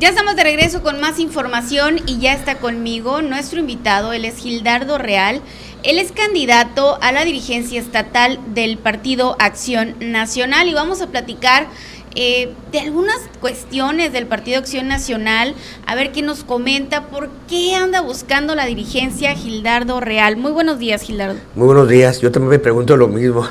Ya 0.00 0.10
estamos 0.10 0.36
de 0.36 0.44
regreso 0.44 0.80
con 0.80 1.00
más 1.00 1.18
información 1.18 1.98
y 2.06 2.20
ya 2.20 2.32
está 2.32 2.60
conmigo 2.60 3.20
nuestro 3.20 3.58
invitado, 3.58 4.12
él 4.12 4.24
es 4.24 4.36
Gildardo 4.36 4.96
Real. 4.96 5.40
Él 5.82 5.98
es 5.98 6.12
candidato 6.12 6.98
a 7.00 7.10
la 7.10 7.24
dirigencia 7.24 7.80
estatal 7.80 8.38
del 8.54 8.78
Partido 8.78 9.34
Acción 9.40 9.96
Nacional 9.98 10.68
y 10.68 10.74
vamos 10.74 11.02
a 11.02 11.08
platicar 11.08 11.66
eh, 12.14 12.52
de 12.70 12.78
algunas 12.78 13.16
cuestiones 13.40 14.12
del 14.12 14.26
Partido 14.26 14.58
Acción 14.58 14.86
Nacional, 14.86 15.56
a 15.84 15.96
ver 15.96 16.12
qué 16.12 16.22
nos 16.22 16.44
comenta, 16.44 17.08
por 17.08 17.28
qué 17.48 17.74
anda 17.74 18.00
buscando 18.00 18.54
la 18.54 18.66
dirigencia 18.66 19.34
Gildardo 19.34 19.98
Real. 19.98 20.36
Muy 20.36 20.52
buenos 20.52 20.78
días, 20.78 21.02
Gildardo. 21.02 21.40
Muy 21.56 21.66
buenos 21.66 21.88
días, 21.88 22.20
yo 22.20 22.30
también 22.30 22.50
me 22.50 22.58
pregunto 22.60 22.96
lo 22.96 23.08
mismo. 23.08 23.48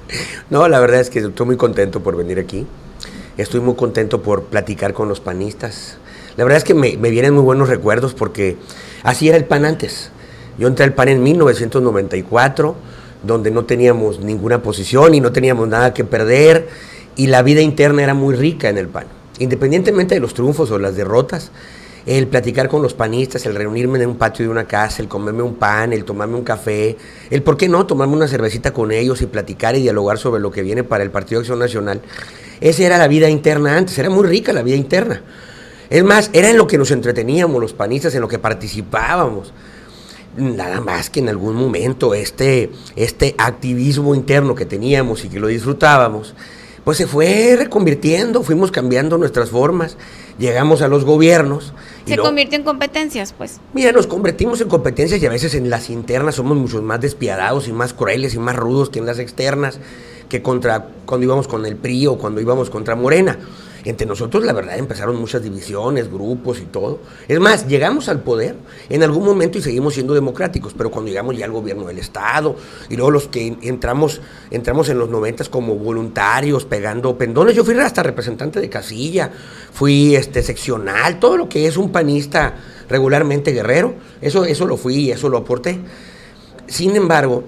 no, 0.50 0.66
la 0.66 0.80
verdad 0.80 1.00
es 1.00 1.10
que 1.10 1.18
estoy 1.18 1.44
muy 1.44 1.58
contento 1.58 2.02
por 2.02 2.16
venir 2.16 2.38
aquí. 2.38 2.66
Estoy 3.40 3.60
muy 3.60 3.74
contento 3.74 4.20
por 4.20 4.44
platicar 4.44 4.92
con 4.92 5.08
los 5.08 5.20
panistas. 5.20 5.96
La 6.36 6.44
verdad 6.44 6.58
es 6.58 6.64
que 6.64 6.74
me, 6.74 6.96
vienen 6.96 7.32
muy 7.32 7.42
buenos 7.42 7.70
recuerdos 7.70 8.12
porque 8.12 8.58
así 9.02 9.28
era 9.28 9.38
el 9.38 9.46
PAN 9.46 9.64
antes. 9.64 10.10
Yo 10.58 10.68
entré 10.68 10.84
al 10.84 10.92
PAN 10.92 11.08
en 11.08 11.22
1994, 11.22 12.76
donde 13.22 13.50
no 13.50 13.64
teníamos 13.64 14.20
ninguna 14.20 14.62
posición 14.62 15.14
y 15.14 15.20
no 15.20 15.32
teníamos 15.32 15.68
nada 15.68 15.94
que 15.94 16.04
perder, 16.04 16.68
y 17.16 17.28
la 17.28 17.40
vida 17.40 17.62
interna 17.62 18.02
era 18.02 18.12
muy 18.12 18.34
rica 18.34 18.68
en 18.68 18.76
el 18.76 18.88
PAN. 18.88 19.06
Independientemente 19.38 20.14
de 20.14 20.20
los 20.20 20.34
triunfos 20.34 20.70
o 20.70 20.78
las 20.78 20.94
derrotas, 20.94 21.50
el 22.04 22.26
platicar 22.26 22.68
con 22.68 22.82
los 22.82 22.92
panistas, 22.92 23.46
el 23.46 23.54
reunirme 23.54 24.02
en 24.02 24.10
un 24.10 24.16
patio 24.16 24.44
de 24.44 24.50
una 24.50 24.64
casa, 24.64 25.00
el 25.00 25.08
comerme 25.08 25.42
un 25.42 25.54
pan, 25.54 25.94
el 25.94 26.04
tomarme 26.04 26.36
un 26.36 26.44
café, 26.44 26.98
el 27.30 27.42
por 27.42 27.56
qué 27.56 27.70
no 27.70 27.86
tomarme 27.86 28.16
una 28.16 28.28
cervecita 28.28 28.74
con 28.74 28.92
ellos 28.92 29.22
y 29.22 29.26
platicar 29.26 29.76
y 29.76 29.80
dialogar 29.80 30.18
sobre 30.18 30.42
lo 30.42 30.50
que 30.50 30.62
viene 30.62 30.84
para 30.84 31.04
el 31.04 31.10
Partido 31.10 31.40
Acción 31.40 31.58
Nacional, 31.58 32.02
esa 32.60 32.82
era 32.84 32.98
la 32.98 33.08
vida 33.08 33.28
interna 33.30 33.76
antes, 33.76 33.98
era 33.98 34.10
muy 34.10 34.26
rica 34.26 34.52
la 34.52 34.62
vida 34.62 34.76
interna. 34.76 35.22
Es 35.88 36.04
más, 36.04 36.30
era 36.32 36.50
en 36.50 36.56
lo 36.56 36.66
que 36.66 36.78
nos 36.78 36.90
entreteníamos 36.90 37.60
los 37.60 37.72
panistas, 37.72 38.14
en 38.14 38.20
lo 38.20 38.28
que 38.28 38.38
participábamos. 38.38 39.52
Nada 40.36 40.80
más 40.80 41.10
que 41.10 41.18
en 41.18 41.28
algún 41.28 41.56
momento 41.56 42.14
este, 42.14 42.70
este 42.94 43.34
activismo 43.36 44.14
interno 44.14 44.54
que 44.54 44.64
teníamos 44.64 45.24
y 45.24 45.28
que 45.28 45.40
lo 45.40 45.48
disfrutábamos, 45.48 46.34
pues 46.84 46.98
se 46.98 47.08
fue 47.08 47.56
reconvirtiendo, 47.58 48.44
fuimos 48.44 48.70
cambiando 48.70 49.18
nuestras 49.18 49.50
formas, 49.50 49.96
llegamos 50.38 50.82
a 50.82 50.88
los 50.88 51.04
gobiernos. 51.04 51.72
Se 52.06 52.16
convirtió 52.16 52.56
en 52.56 52.64
competencias, 52.64 53.34
pues. 53.36 53.58
Mira, 53.74 53.90
nos 53.90 54.06
convertimos 54.06 54.60
en 54.60 54.68
competencias 54.68 55.20
y 55.20 55.26
a 55.26 55.30
veces 55.30 55.54
en 55.56 55.68
las 55.68 55.90
internas 55.90 56.36
somos 56.36 56.56
mucho 56.56 56.80
más 56.80 57.00
despiadados 57.00 57.66
y 57.66 57.72
más 57.72 57.92
crueles 57.92 58.34
y 58.34 58.38
más 58.38 58.54
rudos 58.54 58.90
que 58.90 59.00
en 59.00 59.06
las 59.06 59.18
externas 59.18 59.80
que 60.30 60.40
contra 60.40 60.86
cuando 61.04 61.26
íbamos 61.26 61.46
con 61.46 61.66
el 61.66 61.76
PRI 61.76 62.06
o 62.06 62.16
cuando 62.16 62.40
íbamos 62.40 62.70
contra 62.70 62.96
Morena. 62.96 63.36
Entre 63.82 64.06
nosotros, 64.06 64.44
la 64.44 64.52
verdad, 64.52 64.76
empezaron 64.78 65.16
muchas 65.16 65.42
divisiones, 65.42 66.10
grupos 66.10 66.60
y 66.60 66.66
todo. 66.66 67.00
Es 67.28 67.40
más, 67.40 67.66
llegamos 67.66 68.10
al 68.10 68.20
poder 68.20 68.54
en 68.90 69.02
algún 69.02 69.24
momento 69.24 69.56
y 69.56 69.62
seguimos 69.62 69.94
siendo 69.94 70.12
democráticos, 70.12 70.74
pero 70.76 70.90
cuando 70.90 71.08
llegamos 71.08 71.36
ya 71.36 71.46
al 71.46 71.52
gobierno 71.52 71.86
del 71.86 71.98
Estado 71.98 72.56
y 72.90 72.96
luego 72.96 73.10
los 73.10 73.28
que 73.28 73.56
entramos, 73.62 74.20
entramos 74.50 74.90
en 74.90 74.98
los 74.98 75.08
noventas 75.08 75.48
como 75.48 75.76
voluntarios, 75.76 76.66
pegando 76.66 77.16
pendones. 77.16 77.56
Yo 77.56 77.64
fui 77.64 77.74
hasta 77.78 78.02
representante 78.02 78.60
de 78.60 78.68
casilla, 78.68 79.30
fui 79.72 80.14
este, 80.14 80.42
seccional, 80.42 81.18
todo 81.18 81.38
lo 81.38 81.48
que 81.48 81.66
es 81.66 81.78
un 81.78 81.90
panista 81.90 82.54
regularmente 82.86 83.50
guerrero, 83.52 83.94
eso, 84.20 84.44
eso 84.44 84.66
lo 84.66 84.76
fui 84.76 84.96
y 84.96 85.10
eso 85.10 85.30
lo 85.30 85.38
aporté. 85.38 85.80
Sin 86.66 86.94
embargo, 86.96 87.44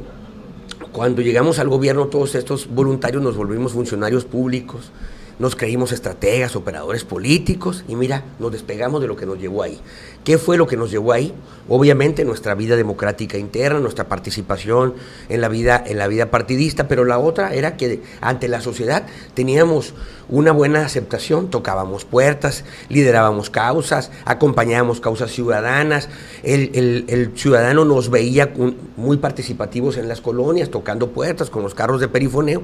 cuando 0.93 1.23
llegamos 1.23 1.59
al 1.59 1.69
gobierno, 1.69 2.07
todos 2.07 2.35
estos 2.35 2.69
voluntarios 2.69 3.23
nos 3.23 3.37
volvimos 3.37 3.73
funcionarios 3.73 4.25
públicos, 4.25 4.91
nos 5.39 5.57
creímos 5.57 5.93
estrategas, 5.93 6.57
operadores 6.57 7.05
políticos 7.05 7.85
y 7.89 7.97
mira, 7.97 8.25
nos 8.39 8.53
despegamos 8.53 9.01
de 9.01 9.09
lo 9.09 9.17
que 9.17 9.27
nos 9.27 9.39
llevó 9.39 9.63
ahí. 9.63 9.81
¿Qué 10.25 10.39
fue 10.39 10.57
lo 10.57 10.67
que 10.67 10.77
nos 10.77 10.91
llevó 10.91 11.13
ahí? 11.13 11.35
Obviamente 11.69 12.25
nuestra 12.25 12.55
vida 12.55 12.77
democrática 12.77 13.39
interna, 13.39 13.81
nuestra 13.81 14.09
participación 14.09 14.95
en 15.29 15.41
la 15.41 15.49
vida 15.49 15.83
en 15.85 15.99
la 15.99 16.07
vida 16.07 16.31
partidista, 16.31 16.87
pero 16.87 17.05
la 17.05 17.19
otra 17.19 17.55
era 17.55 17.77
que 17.77 18.03
ante 18.21 18.47
la 18.47 18.61
sociedad 18.61 19.05
teníamos 19.35 19.95
una 20.29 20.53
buena 20.53 20.85
aceptación, 20.85 21.51
tocábamos 21.51 22.05
puertas, 22.05 22.65
liderábamos 22.89 23.51
causas, 23.51 24.11
acompañábamos 24.25 25.01
causas 25.01 25.33
ciudadanas, 25.33 26.09
el, 26.43 27.05
el 27.09 27.33
ciudadano 27.37 27.85
nos 27.85 28.11
veía 28.11 28.53
muy 28.97 29.17
participativos 29.17 29.97
en 29.97 30.09
las 30.09 30.21
colonias, 30.21 30.71
tocando 30.71 31.09
puertas 31.09 31.51
con 31.51 31.63
los 31.63 31.75
carros 31.75 32.01
de 32.01 32.09
perifoneo. 32.09 32.63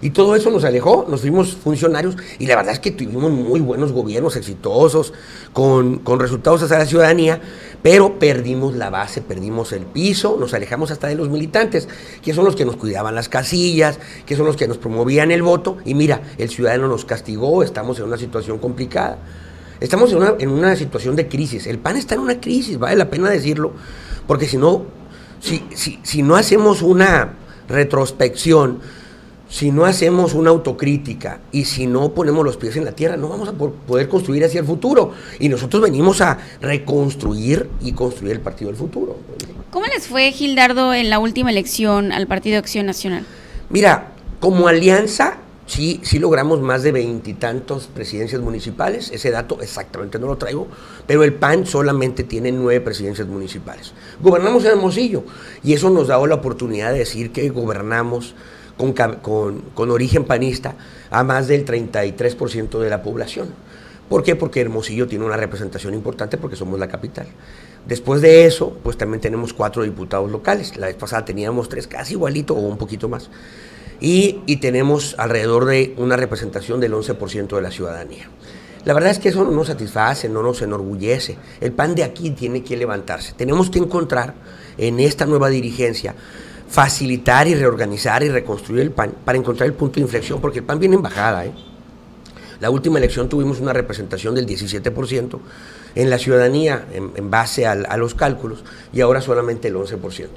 Y 0.00 0.10
todo 0.10 0.36
eso 0.36 0.50
nos 0.50 0.64
alejó, 0.64 1.06
nos 1.08 1.22
fuimos 1.22 1.54
funcionarios 1.54 2.16
y 2.38 2.46
la 2.46 2.56
verdad 2.56 2.72
es 2.74 2.78
que 2.78 2.92
tuvimos 2.92 3.30
muy 3.30 3.60
buenos 3.60 3.92
gobiernos 3.92 4.36
exitosos, 4.36 5.12
con, 5.52 6.04
resultados 6.18 6.62
hacia 6.62 6.78
la 6.78 6.86
ciudadanía, 6.86 7.40
pero 7.82 8.18
perdimos 8.18 8.76
la 8.76 8.90
base, 8.90 9.22
perdimos 9.22 9.72
el 9.72 9.86
piso, 9.86 10.36
nos 10.38 10.54
alejamos 10.54 10.90
hasta 10.90 11.08
de 11.08 11.16
los 11.16 11.28
militantes, 11.28 11.88
que 12.22 12.32
son 12.32 12.44
los 12.44 12.54
que 12.54 12.64
nos 12.64 12.76
cuidaban 12.76 13.14
las 13.14 13.28
casillas, 13.28 13.98
que 14.24 14.36
son 14.36 14.46
los 14.46 14.56
que 14.56 14.68
nos 14.68 14.78
promovían 14.78 15.30
el 15.30 15.42
voto. 15.42 15.78
Y 15.84 15.94
mira, 15.94 16.22
el 16.38 16.48
ciudadano 16.48 16.86
nos 16.86 17.04
castigó, 17.04 17.62
estamos 17.62 17.98
en 17.98 18.04
una 18.04 18.16
situación 18.16 18.58
complicada. 18.58 19.18
Estamos 19.80 20.10
en 20.12 20.18
una, 20.18 20.34
en 20.38 20.48
una 20.50 20.76
situación 20.76 21.16
de 21.16 21.28
crisis. 21.28 21.66
El 21.66 21.78
PAN 21.78 21.96
está 21.96 22.14
en 22.14 22.20
una 22.20 22.40
crisis, 22.40 22.78
vale 22.78 22.96
la 22.96 23.10
pena 23.10 23.30
decirlo, 23.30 23.72
porque 24.26 24.46
si 24.46 24.56
no, 24.56 24.84
si, 25.40 25.64
si, 25.74 26.00
si 26.02 26.22
no 26.22 26.36
hacemos 26.36 26.82
una 26.82 27.34
retrospección, 27.68 28.80
si 29.48 29.70
no 29.70 29.86
hacemos 29.86 30.34
una 30.34 30.50
autocrítica 30.50 31.40
y 31.52 31.64
si 31.64 31.86
no 31.86 32.12
ponemos 32.12 32.44
los 32.44 32.56
pies 32.56 32.76
en 32.76 32.84
la 32.84 32.92
tierra, 32.92 33.16
no 33.16 33.28
vamos 33.28 33.48
a 33.48 33.52
poder 33.52 34.08
construir 34.08 34.44
hacia 34.44 34.60
el 34.60 34.66
futuro. 34.66 35.12
Y 35.38 35.48
nosotros 35.48 35.82
venimos 35.82 36.20
a 36.20 36.38
reconstruir 36.60 37.68
y 37.80 37.92
construir 37.92 38.32
el 38.32 38.40
partido 38.40 38.70
del 38.70 38.78
futuro. 38.78 39.16
¿Cómo 39.70 39.86
les 39.86 40.06
fue, 40.06 40.32
Gildardo, 40.32 40.92
en 40.92 41.10
la 41.10 41.18
última 41.18 41.50
elección 41.50 42.12
al 42.12 42.26
Partido 42.26 42.58
Acción 42.58 42.86
Nacional? 42.86 43.24
Mira, 43.70 44.12
como 44.40 44.68
alianza, 44.68 45.38
sí, 45.66 46.00
sí 46.02 46.18
logramos 46.18 46.60
más 46.60 46.82
de 46.82 46.92
veintitantos 46.92 47.86
presidencias 47.86 48.40
municipales. 48.40 49.10
Ese 49.12 49.30
dato 49.30 49.60
exactamente 49.62 50.18
no 50.18 50.26
lo 50.26 50.36
traigo, 50.36 50.68
pero 51.06 51.24
el 51.24 51.34
PAN 51.34 51.66
solamente 51.66 52.22
tiene 52.22 52.52
nueve 52.52 52.80
presidencias 52.80 53.28
municipales. 53.28 53.92
Gobernamos 54.20 54.64
en 54.64 54.72
Hermosillo 54.72 55.24
y 55.64 55.72
eso 55.72 55.90
nos 55.90 56.08
da 56.08 56.26
la 56.26 56.34
oportunidad 56.34 56.92
de 56.92 57.00
decir 57.00 57.30
que 57.32 57.48
gobernamos 57.48 58.34
con, 58.78 59.90
origen 59.90 60.24
panista 60.24 60.74
a 61.10 61.24
más 61.24 61.48
del 61.48 61.66
33% 61.66 62.78
de 62.78 62.88
la 62.88 63.02
población. 63.02 63.48
¿Por 64.08 64.22
qué? 64.22 64.36
Porque 64.36 64.60
Hermosillo 64.60 65.06
tiene 65.06 65.26
una 65.26 65.36
representación 65.36 65.92
importante 65.92 66.38
porque 66.38 66.56
somos 66.56 66.78
la 66.78 66.88
capital. 66.88 67.26
Después 67.86 68.22
de 68.22 68.46
eso, 68.46 68.78
pues 68.82 68.96
también 68.96 69.20
tenemos 69.20 69.52
cuatro 69.52 69.82
diputados 69.82 70.30
locales. 70.30 70.76
La 70.76 70.86
vez 70.86 70.96
pasada 70.96 71.24
teníamos 71.24 71.68
tres, 71.68 71.86
casi 71.86 72.14
igualito 72.14 72.54
o 72.54 72.60
un 72.60 72.78
poquito 72.78 73.08
más. 73.08 73.28
Y, 74.00 74.40
y 74.46 74.56
tenemos 74.56 75.14
alrededor 75.18 75.66
de 75.66 75.94
una 75.98 76.16
representación 76.16 76.80
del 76.80 76.94
11% 76.94 77.56
de 77.56 77.62
la 77.62 77.70
ciudadanía. 77.70 78.30
La 78.84 78.94
verdad 78.94 79.10
es 79.10 79.18
que 79.18 79.28
eso 79.28 79.44
no 79.44 79.50
nos 79.50 79.66
satisface, 79.66 80.28
no 80.28 80.42
nos 80.42 80.62
enorgullece. 80.62 81.36
El 81.60 81.72
PAN 81.72 81.94
de 81.94 82.04
aquí 82.04 82.30
tiene 82.30 82.62
que 82.62 82.76
levantarse. 82.76 83.34
Tenemos 83.36 83.68
que 83.70 83.78
encontrar 83.78 84.34
en 84.78 85.00
esta 85.00 85.26
nueva 85.26 85.48
dirigencia 85.48 86.14
facilitar 86.68 87.48
y 87.48 87.54
reorganizar 87.54 88.22
y 88.22 88.28
reconstruir 88.28 88.82
el 88.82 88.90
PAN 88.90 89.14
para 89.24 89.38
encontrar 89.38 89.66
el 89.66 89.74
punto 89.74 89.96
de 89.96 90.02
inflexión, 90.02 90.40
porque 90.40 90.58
el 90.60 90.64
PAN 90.64 90.78
viene 90.78 90.96
en 90.96 91.02
bajada. 91.02 91.46
¿eh? 91.46 91.52
La 92.60 92.70
última 92.70 92.98
elección 92.98 93.28
tuvimos 93.28 93.60
una 93.60 93.72
representación 93.72 94.34
del 94.34 94.46
17% 94.46 95.38
en 95.94 96.10
la 96.10 96.18
ciudadanía 96.18 96.86
en, 96.92 97.30
base 97.30 97.66
a, 97.66 97.96
los 97.96 98.14
cálculos 98.14 98.64
y 98.92 99.00
ahora 99.00 99.20
solamente 99.20 99.68
el 99.68 99.76
11%. 99.76 100.28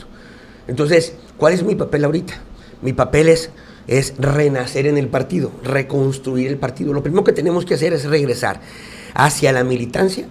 Entonces, 0.67 1.15
¿cuál 1.37 1.53
es 1.53 1.63
mi 1.63 1.75
papel 1.75 2.05
ahorita? 2.05 2.33
Mi 2.81 2.93
papel 2.93 3.27
es, 3.27 3.49
es 3.87 4.13
renacer 4.17 4.87
en 4.87 4.97
el 4.97 5.07
partido, 5.07 5.51
reconstruir 5.63 6.47
el 6.47 6.57
partido. 6.57 6.93
Lo 6.93 7.03
primero 7.03 7.23
que 7.23 7.33
tenemos 7.33 7.65
que 7.65 7.73
hacer 7.73 7.93
es 7.93 8.05
regresar 8.05 8.61
hacia 9.13 9.51
la 9.51 9.63
militancia 9.63 10.27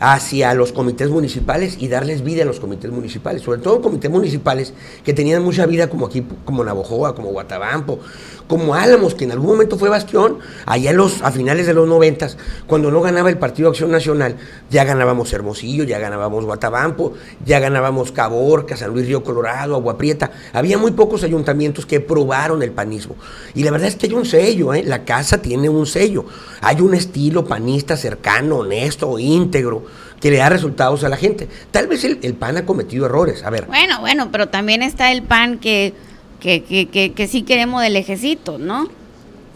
hacia 0.00 0.54
los 0.54 0.72
comités 0.72 1.10
municipales 1.10 1.76
y 1.78 1.88
darles 1.88 2.22
vida 2.22 2.42
a 2.42 2.46
los 2.46 2.60
comités 2.60 2.90
municipales, 2.90 3.42
sobre 3.42 3.60
todo 3.60 3.82
comités 3.82 4.10
municipales 4.10 4.72
que 5.04 5.12
tenían 5.12 5.42
mucha 5.42 5.66
vida 5.66 5.88
como 5.88 6.06
aquí, 6.06 6.24
como 6.44 6.64
Navojoa, 6.64 7.14
como 7.14 7.30
Guatabampo, 7.30 8.00
como 8.48 8.74
Álamos, 8.74 9.14
que 9.14 9.24
en 9.24 9.32
algún 9.32 9.50
momento 9.50 9.78
fue 9.78 9.88
bastión, 9.90 10.38
allá 10.66 10.92
los, 10.92 11.22
a 11.22 11.30
finales 11.30 11.66
de 11.66 11.74
los 11.74 11.86
noventas, 11.86 12.38
cuando 12.66 12.90
no 12.90 13.00
ganaba 13.00 13.28
el 13.28 13.38
Partido 13.38 13.68
Acción 13.68 13.90
Nacional, 13.90 14.36
ya 14.70 14.84
ganábamos 14.84 15.32
Hermosillo, 15.32 15.84
ya 15.84 15.98
ganábamos 15.98 16.44
Guatabampo, 16.44 17.14
ya 17.44 17.60
ganábamos 17.60 18.10
Caborca, 18.10 18.76
San 18.76 18.90
Luis 18.90 19.06
Río 19.06 19.22
Colorado, 19.22 19.74
Agua 19.74 19.98
Prieta, 19.98 20.32
había 20.52 20.78
muy 20.78 20.92
pocos 20.92 21.22
ayuntamientos 21.22 21.86
que 21.86 22.00
probaron 22.00 22.62
el 22.62 22.72
panismo. 22.72 23.16
Y 23.54 23.62
la 23.62 23.70
verdad 23.70 23.88
es 23.88 23.96
que 23.96 24.06
hay 24.06 24.14
un 24.14 24.24
sello, 24.24 24.72
¿eh? 24.72 24.82
la 24.82 25.04
casa 25.04 25.42
tiene 25.42 25.68
un 25.68 25.86
sello, 25.86 26.24
hay 26.62 26.80
un 26.80 26.94
estilo 26.94 27.44
panista 27.44 27.96
cercano, 27.96 28.58
honesto, 28.58 29.18
íntegro, 29.18 29.84
que 30.20 30.30
le 30.30 30.38
da 30.38 30.48
resultados 30.48 31.04
a 31.04 31.08
la 31.08 31.16
gente. 31.16 31.48
Tal 31.70 31.86
vez 31.86 32.04
el, 32.04 32.34
PAN 32.34 32.56
ha 32.56 32.66
cometido 32.66 33.06
errores, 33.06 33.44
a 33.44 33.50
ver. 33.50 33.66
Bueno, 33.66 34.00
bueno, 34.00 34.30
pero 34.32 34.48
también 34.48 34.82
está 34.82 35.12
el 35.12 35.22
PAN 35.22 35.58
que, 35.58 35.94
que, 36.40 36.62
que, 36.62 37.12
que, 37.12 37.26
sí 37.26 37.42
queremos 37.42 37.82
del 37.82 37.96
ejército, 37.96 38.58
¿no? 38.58 38.88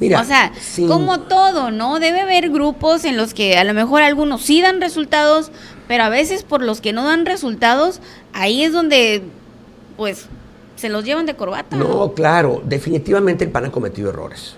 Mira, 0.00 0.20
o 0.20 0.24
sea, 0.24 0.52
como 0.88 1.20
todo, 1.20 1.70
¿no? 1.70 2.00
Debe 2.00 2.22
haber 2.22 2.50
grupos 2.50 3.04
en 3.04 3.16
los 3.16 3.34
que 3.34 3.56
a 3.56 3.62
lo 3.62 3.72
mejor 3.72 4.02
algunos 4.02 4.42
sí 4.42 4.60
dan 4.60 4.80
resultados, 4.80 5.52
pero 5.86 6.02
a 6.02 6.08
veces 6.08 6.42
por 6.42 6.62
los 6.62 6.80
que 6.80 6.92
no 6.92 7.04
dan 7.04 7.24
resultados, 7.24 8.00
ahí 8.32 8.64
es 8.64 8.72
donde, 8.72 9.22
pues, 9.96 10.26
se 10.74 10.88
los 10.88 11.04
llevan 11.04 11.26
de 11.26 11.34
corbata. 11.34 11.76
No, 11.76 12.14
claro, 12.14 12.62
definitivamente 12.64 13.44
el 13.44 13.50
PAN 13.50 13.66
ha 13.66 13.70
cometido 13.70 14.10
errores. 14.10 14.56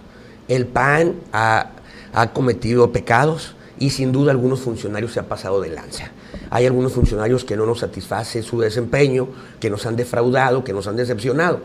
El 0.48 0.66
PAN 0.66 1.16
ha, 1.32 1.70
ha 2.14 2.32
cometido 2.32 2.90
pecados 2.90 3.54
y 3.78 3.90
sin 3.90 4.12
duda 4.12 4.30
algunos 4.30 4.60
funcionarios 4.60 5.12
se 5.12 5.20
han 5.20 5.26
pasado 5.26 5.60
de 5.60 5.68
lanza. 5.68 6.10
Hay 6.48 6.64
algunos 6.64 6.92
funcionarios 6.92 7.44
que 7.44 7.56
no 7.56 7.66
nos 7.66 7.80
satisface 7.80 8.42
su 8.42 8.60
desempeño, 8.60 9.28
que 9.60 9.68
nos 9.68 9.84
han 9.84 9.96
defraudado, 9.96 10.64
que 10.64 10.72
nos 10.72 10.86
han 10.86 10.96
decepcionado. 10.96 11.60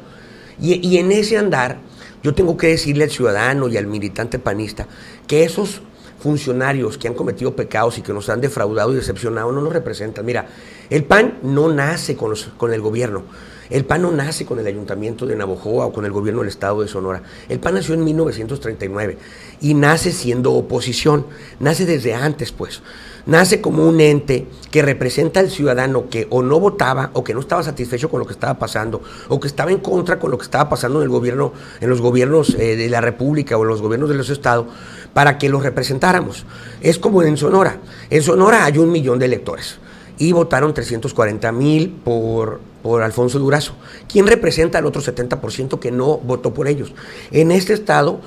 Y, 0.61 0.97
en 0.97 1.11
ese 1.11 1.37
andar, 1.37 1.77
yo 2.23 2.33
tengo 2.33 2.57
que 2.57 2.67
decirle 2.67 3.05
al 3.05 3.09
ciudadano 3.09 3.67
y 3.67 3.77
al 3.77 3.87
militante 3.87 4.39
panista 4.39 4.87
que 5.27 5.43
esos 5.43 5.81
funcionarios 6.19 6.97
que 6.97 7.07
han 7.07 7.13
cometido 7.13 7.55
pecados 7.55 7.97
y 7.97 8.01
que 8.01 8.11
nos 8.11 8.27
han 8.29 8.41
defraudado 8.41 8.91
y 8.91 8.95
decepcionado 8.95 9.51
no 9.51 9.61
nos 9.61 9.71
representan. 9.71 10.25
Mira, 10.25 10.47
el 10.89 11.05
PAN 11.05 11.39
no 11.43 11.71
nace 11.71 12.15
con, 12.17 12.33
con 12.57 12.73
el 12.73 12.81
gobierno. 12.81 13.23
El 13.69 13.85
PAN 13.85 14.01
no 14.01 14.11
nace 14.11 14.45
con 14.45 14.59
el 14.59 14.67
ayuntamiento 14.67 15.25
de 15.25 15.35
Navojoa 15.35 15.85
o 15.85 15.93
con 15.93 16.03
el 16.03 16.11
gobierno 16.11 16.41
del 16.41 16.49
estado 16.49 16.81
de 16.81 16.87
Sonora. 16.87 17.21
El 17.47 17.59
PAN 17.59 17.75
nació 17.75 17.93
en 17.93 18.03
1939 18.03 19.17
y 19.61 19.75
nace 19.75 20.11
siendo 20.11 20.53
oposición. 20.53 21.27
Nace 21.59 21.85
desde 21.85 22.15
antes, 22.15 22.51
pues. 22.51 22.81
Nace 23.25 23.61
como 23.61 23.87
un 23.87 23.99
ente 24.01 24.47
que 24.71 24.81
representa 24.81 25.39
al 25.39 25.49
ciudadano 25.49 26.09
que 26.09 26.27
o 26.29 26.41
no 26.41 26.59
votaba 26.59 27.11
o 27.13 27.23
que 27.23 27.33
no 27.33 27.39
estaba 27.39 27.63
satisfecho 27.63 28.09
con 28.09 28.19
lo 28.19 28.25
que 28.25 28.33
estaba 28.33 28.57
pasando 28.57 29.01
o 29.27 29.39
que 29.39 29.47
estaba 29.47 29.71
en 29.71 29.79
contra 29.79 30.19
con 30.19 30.31
lo 30.31 30.37
que 30.37 30.43
estaba 30.43 30.69
pasando 30.69 30.99
en 30.99 31.03
el 31.03 31.09
gobierno, 31.09 31.53
en 31.81 31.89
los 31.89 32.01
gobiernos 32.01 32.55
eh, 32.55 32.75
de 32.75 32.89
la 32.89 33.01
República 33.01 33.57
o 33.57 33.63
en 33.63 33.69
los 33.69 33.81
gobiernos 33.81 34.09
de 34.09 34.15
los 34.15 34.29
estados 34.29 34.67
para 35.13 35.37
que 35.37 35.49
los 35.49 35.63
representáramos. 35.63 36.45
Es 36.81 36.99
como 36.99 37.23
en 37.23 37.37
Sonora. 37.37 37.77
En 38.09 38.21
Sonora 38.21 38.65
hay 38.65 38.77
un 38.77 38.91
millón 38.91 39.19
de 39.19 39.25
electores 39.25 39.79
y 40.17 40.31
votaron 40.33 40.73
340 40.73 41.51
mil 41.51 41.89
por, 41.89 42.59
por 42.83 43.01
Alfonso 43.01 43.39
Durazo. 43.39 43.73
¿Quién 44.07 44.27
representa 44.27 44.77
al 44.77 44.85
otro 44.85 45.01
70% 45.01 45.79
que 45.79 45.91
no 45.91 46.17
votó 46.17 46.53
por 46.53 46.67
ellos? 46.67 46.93
En 47.31 47.51
este 47.51 47.73
estado 47.73 48.19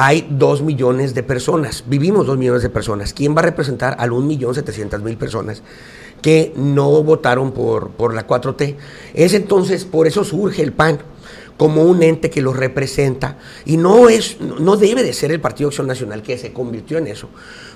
hay 0.00 0.28
2 0.30 0.62
millones 0.62 1.12
de 1.12 1.24
personas, 1.24 1.82
vivimos 1.88 2.24
2 2.24 2.38
millones 2.38 2.62
de 2.62 2.68
personas. 2.70 3.12
¿Quién 3.12 3.34
va 3.34 3.40
a 3.40 3.46
representar 3.46 3.96
a 3.98 4.06
1.700.000 4.06 5.16
personas 5.16 5.64
que 6.22 6.52
no 6.54 7.02
votaron 7.02 7.50
por, 7.50 7.90
por 7.90 8.14
la 8.14 8.24
4T? 8.24 8.76
Es 9.14 9.34
entonces, 9.34 9.84
por 9.84 10.06
eso 10.06 10.22
surge 10.22 10.62
el 10.62 10.72
PAN 10.72 11.00
como 11.56 11.82
un 11.82 12.02
ente 12.04 12.30
que 12.30 12.40
los 12.40 12.56
representa 12.56 13.38
y 13.66 13.76
no 13.76 14.08
es 14.08 14.40
no 14.40 14.76
debe 14.76 15.02
de 15.02 15.12
ser 15.12 15.32
el 15.32 15.40
Partido 15.40 15.68
Acción 15.68 15.88
Nacional 15.88 16.22
que 16.22 16.38
se 16.38 16.52
convirtió 16.52 16.98
en 16.98 17.08
eso, 17.08 17.28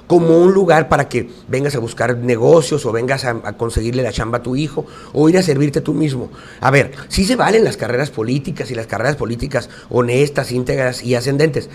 como 0.06 0.38
un 0.38 0.52
lugar 0.52 0.88
para 0.88 1.08
que 1.08 1.28
vengas 1.48 1.74
a 1.74 1.80
buscar 1.80 2.16
negocios 2.16 2.86
o 2.86 2.92
vengas 2.92 3.24
a, 3.24 3.34
conseguirle 3.54 4.04
la 4.04 4.12
chamba 4.12 4.38
a 4.38 4.42
tu 4.42 4.54
hijo 4.54 4.86
o 5.12 5.28
ir 5.28 5.36
a 5.36 5.42
servirte 5.42 5.80
tú 5.80 5.92
mismo. 5.92 6.30
A 6.60 6.70
ver, 6.70 6.92
sí 7.08 7.24
se 7.24 7.34
valen 7.34 7.64
las 7.64 7.76
carreras 7.76 8.10
políticas 8.10 8.70
y 8.70 8.76
las 8.76 8.86
carreras 8.86 9.16
políticas 9.16 9.69
honestas, 9.90 10.52
íntegras 10.52 11.02
y 11.02 11.16
ascendentes, 11.16 11.69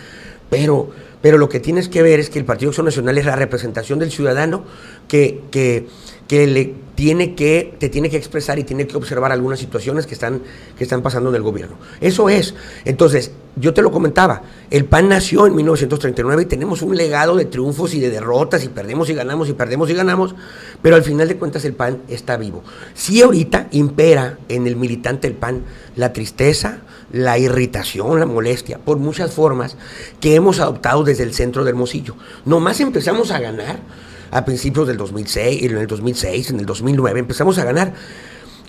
pero, 0.49 0.89
pero 1.21 1.37
lo 1.37 1.49
que 1.49 1.59
tienes 1.59 1.89
que 1.89 2.01
ver 2.01 2.19
es 2.19 2.29
que 2.29 2.39
el 2.39 2.45
Partido 2.45 2.69
Acción 2.69 2.85
Nacional 2.85 3.17
es 3.17 3.25
la 3.25 3.35
representación 3.35 3.99
del 3.99 4.11
ciudadano 4.11 4.63
que, 5.07 5.41
que 5.51 5.87
que 6.27 6.45
le 6.45 6.73
tiene 6.95 7.35
que, 7.35 7.75
te 7.79 7.89
tiene 7.89 8.09
que 8.09 8.17
expresar 8.17 8.59
y 8.59 8.63
tiene 8.63 8.87
que 8.87 8.97
observar 8.97 9.31
algunas 9.31 9.59
situaciones 9.59 10.07
que 10.07 10.15
están, 10.15 10.41
que 10.77 10.83
están 10.83 11.01
pasando 11.01 11.29
en 11.29 11.35
el 11.35 11.41
gobierno. 11.41 11.77
Eso 12.01 12.27
es. 12.27 12.55
Entonces, 12.85 13.31
yo 13.55 13.73
te 13.73 13.81
lo 13.81 13.91
comentaba, 13.91 14.41
el 14.69 14.85
PAN 14.85 15.09
nació 15.09 15.47
en 15.47 15.55
1939 15.55 16.43
y 16.43 16.45
tenemos 16.45 16.81
un 16.81 16.97
legado 16.97 17.35
de 17.35 17.45
triunfos 17.45 17.93
y 17.93 17.99
de 17.99 18.09
derrotas 18.09 18.63
y 18.63 18.69
perdemos 18.69 19.09
y 19.09 19.13
ganamos 19.13 19.47
y 19.47 19.53
perdemos 19.53 19.89
y 19.89 19.93
ganamos, 19.93 20.35
pero 20.81 20.95
al 20.95 21.03
final 21.03 21.27
de 21.27 21.37
cuentas 21.37 21.63
el 21.65 21.73
PAN 21.73 22.01
está 22.07 22.35
vivo. 22.35 22.63
Sí 22.93 23.21
ahorita 23.21 23.67
impera 23.71 24.37
en 24.49 24.67
el 24.67 24.75
militante 24.75 25.27
del 25.27 25.37
PAN 25.37 25.61
la 25.95 26.13
tristeza, 26.13 26.79
la 27.11 27.37
irritación, 27.37 28.19
la 28.19 28.25
molestia, 28.25 28.79
por 28.79 28.97
muchas 28.97 29.33
formas 29.33 29.77
que 30.19 30.35
hemos 30.35 30.59
adoptado 30.59 31.03
desde 31.03 31.23
el 31.23 31.33
centro 31.33 31.63
de 31.63 31.69
Hermosillo. 31.69 32.15
Nomás 32.45 32.79
empezamos 32.79 33.31
a 33.31 33.39
ganar 33.39 33.79
a 34.31 34.45
principios 34.45 34.87
del 34.87 34.97
2006, 34.97 35.63
en 35.63 35.77
el 35.77 35.87
2006, 35.87 36.49
en 36.49 36.59
el 36.59 36.65
2009, 36.65 37.19
empezamos 37.19 37.57
a 37.57 37.63
ganar. 37.63 37.93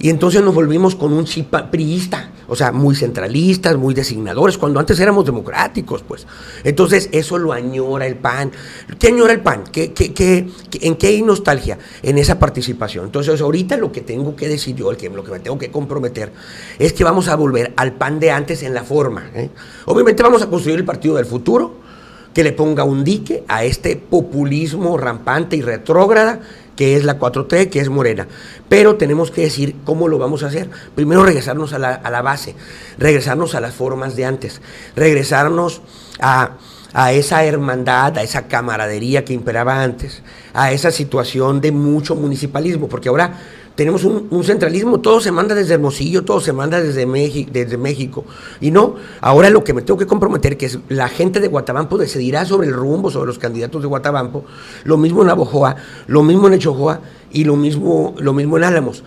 Y 0.00 0.10
entonces 0.10 0.42
nos 0.42 0.54
volvimos 0.54 0.94
con 0.94 1.12
un 1.12 1.26
priista, 1.72 2.30
o 2.46 2.54
sea, 2.54 2.70
muy 2.70 2.94
centralistas, 2.94 3.76
muy 3.76 3.94
designadores, 3.94 4.56
cuando 4.56 4.78
antes 4.78 5.00
éramos 5.00 5.24
democráticos, 5.24 6.04
pues. 6.06 6.24
Entonces 6.62 7.08
eso 7.10 7.36
lo 7.36 7.52
añora 7.52 8.06
el 8.06 8.14
PAN. 8.14 8.52
¿Qué 8.98 9.08
añora 9.08 9.32
el 9.32 9.40
PAN? 9.40 9.64
¿Qué, 9.72 9.92
qué, 9.92 10.48
en 10.80 10.94
qué 10.94 11.06
hay 11.08 11.22
nostalgia? 11.22 11.78
En 12.02 12.16
esa 12.16 12.38
participación. 12.38 13.06
Entonces 13.06 13.40
ahorita 13.40 13.76
lo 13.76 13.90
que 13.90 14.00
tengo 14.00 14.36
que 14.36 14.48
decir 14.48 14.76
yo, 14.76 14.92
lo 14.92 15.24
que 15.24 15.32
me 15.32 15.40
tengo 15.40 15.58
que 15.58 15.72
comprometer, 15.72 16.32
es 16.78 16.92
que 16.92 17.02
vamos 17.02 17.26
a 17.26 17.34
volver 17.34 17.72
al 17.76 17.94
PAN 17.94 18.20
de 18.20 18.30
antes 18.30 18.62
en 18.62 18.74
la 18.74 18.84
forma. 18.84 19.30
¿eh? 19.34 19.50
Obviamente 19.86 20.22
vamos 20.22 20.42
a 20.42 20.46
construir 20.48 20.78
el 20.78 20.84
partido 20.84 21.16
del 21.16 21.26
futuro, 21.26 21.88
que 22.32 22.44
le 22.44 22.52
ponga 22.52 22.84
un 22.84 23.02
dique 23.02 23.42
a 23.48 23.64
este 23.64 23.96
populismo 23.96 24.96
rampante 24.96 25.56
y 25.56 25.62
retrógrada 25.62 26.40
que 26.78 26.94
es 26.94 27.02
la 27.02 27.18
4T, 27.18 27.70
que 27.70 27.80
es 27.80 27.88
Morena. 27.88 28.28
Pero 28.68 28.94
tenemos 28.94 29.32
que 29.32 29.40
decir 29.40 29.74
cómo 29.84 30.06
lo 30.06 30.16
vamos 30.16 30.44
a 30.44 30.46
hacer. 30.46 30.70
Primero 30.94 31.24
regresarnos 31.24 31.72
a 31.72 31.80
la, 31.80 31.92
a 31.92 32.08
la 32.08 32.22
base, 32.22 32.54
regresarnos 32.98 33.56
a 33.56 33.60
las 33.60 33.74
formas 33.74 34.14
de 34.14 34.24
antes, 34.24 34.62
regresarnos 34.94 35.82
a, 36.20 36.52
a 36.92 37.12
esa 37.12 37.44
hermandad, 37.44 38.16
a 38.16 38.22
esa 38.22 38.46
camaradería 38.46 39.24
que 39.24 39.32
imperaba 39.32 39.82
antes, 39.82 40.22
a 40.54 40.70
esa 40.70 40.92
situación 40.92 41.60
de 41.60 41.72
mucho 41.72 42.14
municipalismo, 42.14 42.88
porque 42.88 43.08
ahora 43.08 43.40
tenemos 43.78 44.02
un, 44.02 44.42
centralismo, 44.42 44.98
todo 44.98 45.20
se 45.20 45.30
manda 45.30 45.54
desde 45.54 45.74
Hermosillo, 45.74 46.24
todo 46.24 46.40
se 46.40 46.52
manda 46.52 46.80
desde, 46.80 47.06
desde 47.52 47.76
México. 47.76 48.24
Y 48.60 48.72
no, 48.72 48.96
ahora 49.20 49.50
lo 49.50 49.62
que 49.62 49.72
me 49.72 49.82
tengo 49.82 49.96
que 49.96 50.06
comprometer, 50.08 50.56
que 50.56 50.66
es 50.66 50.80
la 50.88 51.08
gente 51.08 51.38
de 51.38 51.46
Guatabampo 51.46 51.96
decidirá 51.96 52.44
sobre 52.44 52.66
el 52.66 52.74
rumbo, 52.74 53.08
sobre 53.08 53.28
los 53.28 53.38
candidatos 53.38 53.80
de 53.80 53.86
Guatabampo, 53.86 54.44
lo 54.82 54.96
mismo 54.96 55.22
en 55.22 55.30
Abojoa, 55.30 55.76
lo 56.08 56.24
mismo 56.24 56.48
en 56.48 56.54
Echojoa 56.54 57.02
y 57.30 57.44
lo 57.44 57.54
mismo, 57.54 58.16
lo 58.18 58.32
mismo 58.32 58.56
en 58.56 58.64
Álamos. 58.64 59.04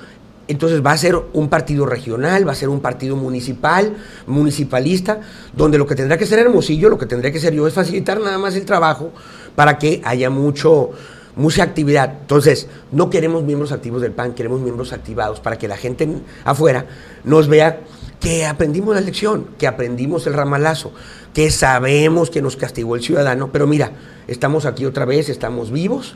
Entonces 0.47 0.81
va 0.81 0.93
a 0.93 0.97
ser 0.97 1.17
un 1.33 1.49
partido 1.49 1.85
regional, 1.85 2.47
va 2.47 2.53
a 2.53 2.55
ser 2.55 2.69
un 2.69 2.79
partido 2.79 3.17
municipal, 3.17 3.97
municipalista, 4.25 5.19
donde 5.53 5.79
lo 5.79 5.85
que 5.85 5.95
tendrá 5.95 6.17
que 6.17 6.25
ser 6.25 6.39
Hermosillo, 6.39 6.87
lo 6.87 6.97
que 6.97 7.07
tendrá 7.07 7.29
que 7.29 7.41
ser 7.41 7.53
yo 7.53 7.67
es 7.67 7.73
facilitar 7.73 8.21
nada 8.21 8.37
más 8.37 8.55
el 8.55 8.63
trabajo 8.63 9.11
para 9.53 9.77
que 9.77 10.01
haya 10.05 10.29
mucho 10.29 10.91
mucha 11.35 11.63
actividad. 11.63 12.17
Entonces, 12.21 12.67
no 12.91 13.09
queremos 13.09 13.43
miembros 13.43 13.71
activos 13.71 14.01
del 14.01 14.11
PAN, 14.11 14.33
queremos 14.33 14.61
miembros 14.61 14.93
activados 14.93 15.39
para 15.39 15.57
que 15.57 15.67
la 15.67 15.77
gente 15.77 16.07
afuera 16.43 16.85
nos 17.23 17.47
vea 17.47 17.81
que 18.19 18.45
aprendimos 18.45 18.93
la 18.93 19.01
lección, 19.01 19.47
que 19.57 19.67
aprendimos 19.67 20.27
el 20.27 20.33
ramalazo, 20.33 20.93
que 21.33 21.49
sabemos 21.49 22.29
que 22.29 22.41
nos 22.41 22.55
castigó 22.55 22.95
el 22.95 23.01
ciudadano, 23.01 23.51
pero 23.51 23.65
mira, 23.65 23.93
estamos 24.27 24.65
aquí 24.65 24.85
otra 24.85 25.05
vez, 25.05 25.27
estamos 25.27 25.71
vivos 25.71 26.15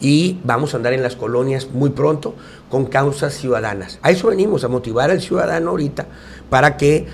y 0.00 0.38
vamos 0.42 0.74
a 0.74 0.78
andar 0.78 0.92
en 0.92 1.02
las 1.02 1.16
colonias 1.16 1.68
muy 1.70 1.90
pronto 1.90 2.34
con 2.70 2.86
causas 2.86 3.34
ciudadanas. 3.34 3.98
A 4.02 4.10
eso 4.10 4.28
venimos, 4.28 4.64
a 4.64 4.68
motivar 4.68 5.10
al 5.10 5.20
ciudadano 5.20 5.70
ahorita 5.70 6.06
para 6.48 6.76
que, 6.76 7.06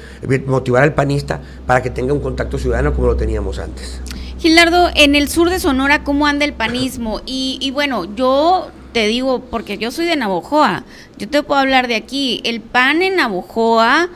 motivar 0.47 0.83
al 0.83 0.95
panista 0.95 1.41
para 1.67 1.83
que 1.83 1.91
tenga 1.91 2.13
un 2.13 2.21
contacto 2.21 2.59
ciudadano 2.59 2.95
como 2.95 3.09
lo 3.09 3.17
teníamos 3.17 3.59
antes. 3.59 4.01
Gildardo, 4.41 4.89
en 4.95 5.17
el 5.17 5.29
sur 5.29 5.51
de 5.51 5.61
Sonora, 5.61 6.03
¿cómo 6.03 6.27
anda 6.27 6.47
el 6.47 6.55
panismo? 6.55 7.21
Y, 7.27 7.71
bueno, 7.75 8.07
yo 8.17 8.71
te 8.95 9.07
digo, 9.07 9.43
porque 9.43 9.77
yo 9.77 9.91
soy 9.91 10.07
de 10.07 10.17
Navojoa, 10.17 10.85
yo 11.19 11.29
te 11.29 11.43
puedo 11.43 11.61
hablar 11.61 11.89
de 11.89 11.97
aquí. 11.97 12.41
El 12.45 12.63
pan 12.63 13.03
en 13.03 13.17
Navojoa, 13.17 14.09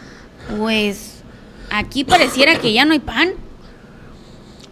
pues 0.57 1.17
aquí 1.71 2.05
pareciera 2.05 2.59
que 2.59 2.73
ya 2.73 2.87
no 2.87 2.95
hay 2.95 3.01
pan. 3.01 3.33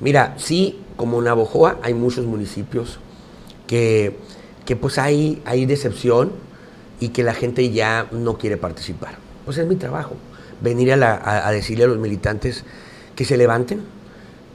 Mira, 0.01 0.35
sí, 0.39 0.81
como 0.97 1.21
Navojoa 1.21 1.79
hay 1.83 1.93
muchos 1.93 2.25
municipios 2.25 2.99
que, 3.67 4.17
que 4.65 4.75
pues 4.75 4.97
hay, 4.97 5.43
hay 5.45 5.67
decepción 5.67 6.33
y 6.99 7.11
que 7.11 7.25
la 7.25 7.35
gente 7.35 7.71
ya 7.71 8.07
no 8.11 8.39
quiere 8.39 8.57
participar. 8.57 9.19
Pues 9.45 9.59
es 9.59 9.67
mi 9.67 9.77
trabajo, 9.77 10.17
venir 10.63 10.95
a 10.95 11.51
decirle 11.51 11.85
a 11.85 11.89
los 11.89 11.99
militantes 11.99 12.65
que 13.15 13.27
se 13.27 13.37
levanten, 13.37 13.83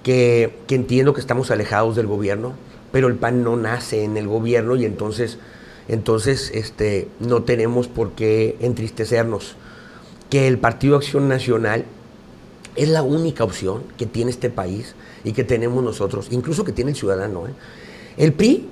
que, 0.07 0.53
entiendo 0.69 1.13
que 1.13 1.19
estamos 1.19 1.51
alejados 1.51 1.97
del 1.97 2.07
gobierno, 2.07 2.53
pero 2.93 3.09
el 3.09 3.15
PAN 3.15 3.43
no 3.43 3.57
nace 3.57 4.05
en 4.05 4.15
el 4.15 4.25
gobierno 4.25 4.77
y 4.77 4.85
entonces, 4.85 5.37
entonces 5.89 6.49
este, 6.53 7.09
no 7.19 7.43
tenemos 7.43 7.89
por 7.89 8.11
qué 8.13 8.55
entristecernos. 8.61 9.57
Que 10.29 10.47
el 10.47 10.59
Partido 10.59 10.95
Acción 10.95 11.27
Nacional 11.27 11.83
es 12.77 12.87
la 12.87 13.03
única 13.03 13.43
opción 13.43 13.83
que 13.97 14.05
tiene 14.05 14.31
este 14.31 14.49
país 14.49 14.95
y 15.25 15.33
que 15.33 15.43
tenemos 15.43 15.83
nosotros, 15.83 16.29
incluso 16.31 16.63
que 16.63 16.71
tiene 16.71 16.91
el 16.91 16.97
ciudadano. 16.97 17.45
¿eh? 17.45 17.51
El 18.15 18.31
PRI 18.31 18.65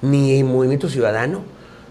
ni 0.00 0.38
el 0.38 0.46
Movimiento 0.46 0.88
Ciudadano 0.88 1.42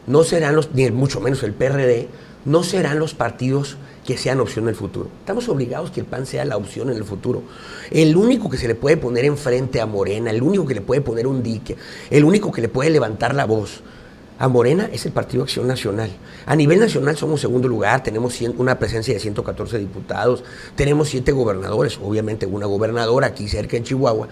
no 0.08 0.24
serán 0.24 0.56
los, 0.56 0.74
ni 0.74 0.89
mucho 0.89 1.20
menos 1.22 1.44
el 1.44 1.54
PRD, 1.54 2.08
no 2.48 2.63
serán 2.63 2.98
los 2.98 3.13
partidos 3.13 3.75
que 4.06 4.18
sean 4.18 4.39
opción 4.39 4.66
en 4.66 4.70
el 4.70 4.75
futuro. 4.75 5.10
Estamos 5.20 5.50
obligados 5.50 5.92
que 5.92 6.00
el 6.00 6.06
PAN 6.06 6.25
sea 6.25 6.46
la 6.46 6.56
opción 6.56 6.89
en 6.89 6.96
el 6.96 7.04
futuro. 7.04 7.44
El 7.92 8.16
único 8.16 8.50
que 8.50 8.58
se 8.58 8.70
le 8.70 8.74
puede 8.74 8.96
poner 8.96 9.25
enfrente 9.25 9.82
a 9.82 9.86
Morena, 9.86 10.32
el 10.32 10.42
único 10.42 10.66
que 10.66 10.74
le 10.74 10.80
puede 10.80 11.01
poner 11.01 11.27
un 11.27 11.44
dique, 11.44 11.75
el 12.10 12.24
único 12.24 12.50
que 12.50 12.62
le 12.62 12.70
puede 12.70 12.89
levantar 12.89 13.36
la 13.36 13.44
voz 13.44 13.82
a 14.39 14.48
Morena 14.48 14.89
es 14.94 15.06
el 15.06 15.12
Partido 15.12 15.44
Acción 15.44 15.68
Nacional. 15.68 16.10
A 16.46 16.56
nivel 16.56 16.80
nacional 16.80 17.18
somos 17.18 17.42
segundo 17.42 17.68
lugar, 17.68 18.01
tenemos 18.01 18.39
una 18.58 18.80
presencia 18.80 19.13
de 19.13 19.20
114 19.20 19.77
diputados, 19.77 20.46
tenemos 20.77 21.10
siete 21.10 21.34
gobernadores, 21.34 22.00
obviamente 22.01 22.46
una 22.46 22.66
gobernadora 22.66 23.27
aquí 23.27 23.50
cerca 23.50 23.75
en 23.75 23.84
Chihuahua, 23.84 24.30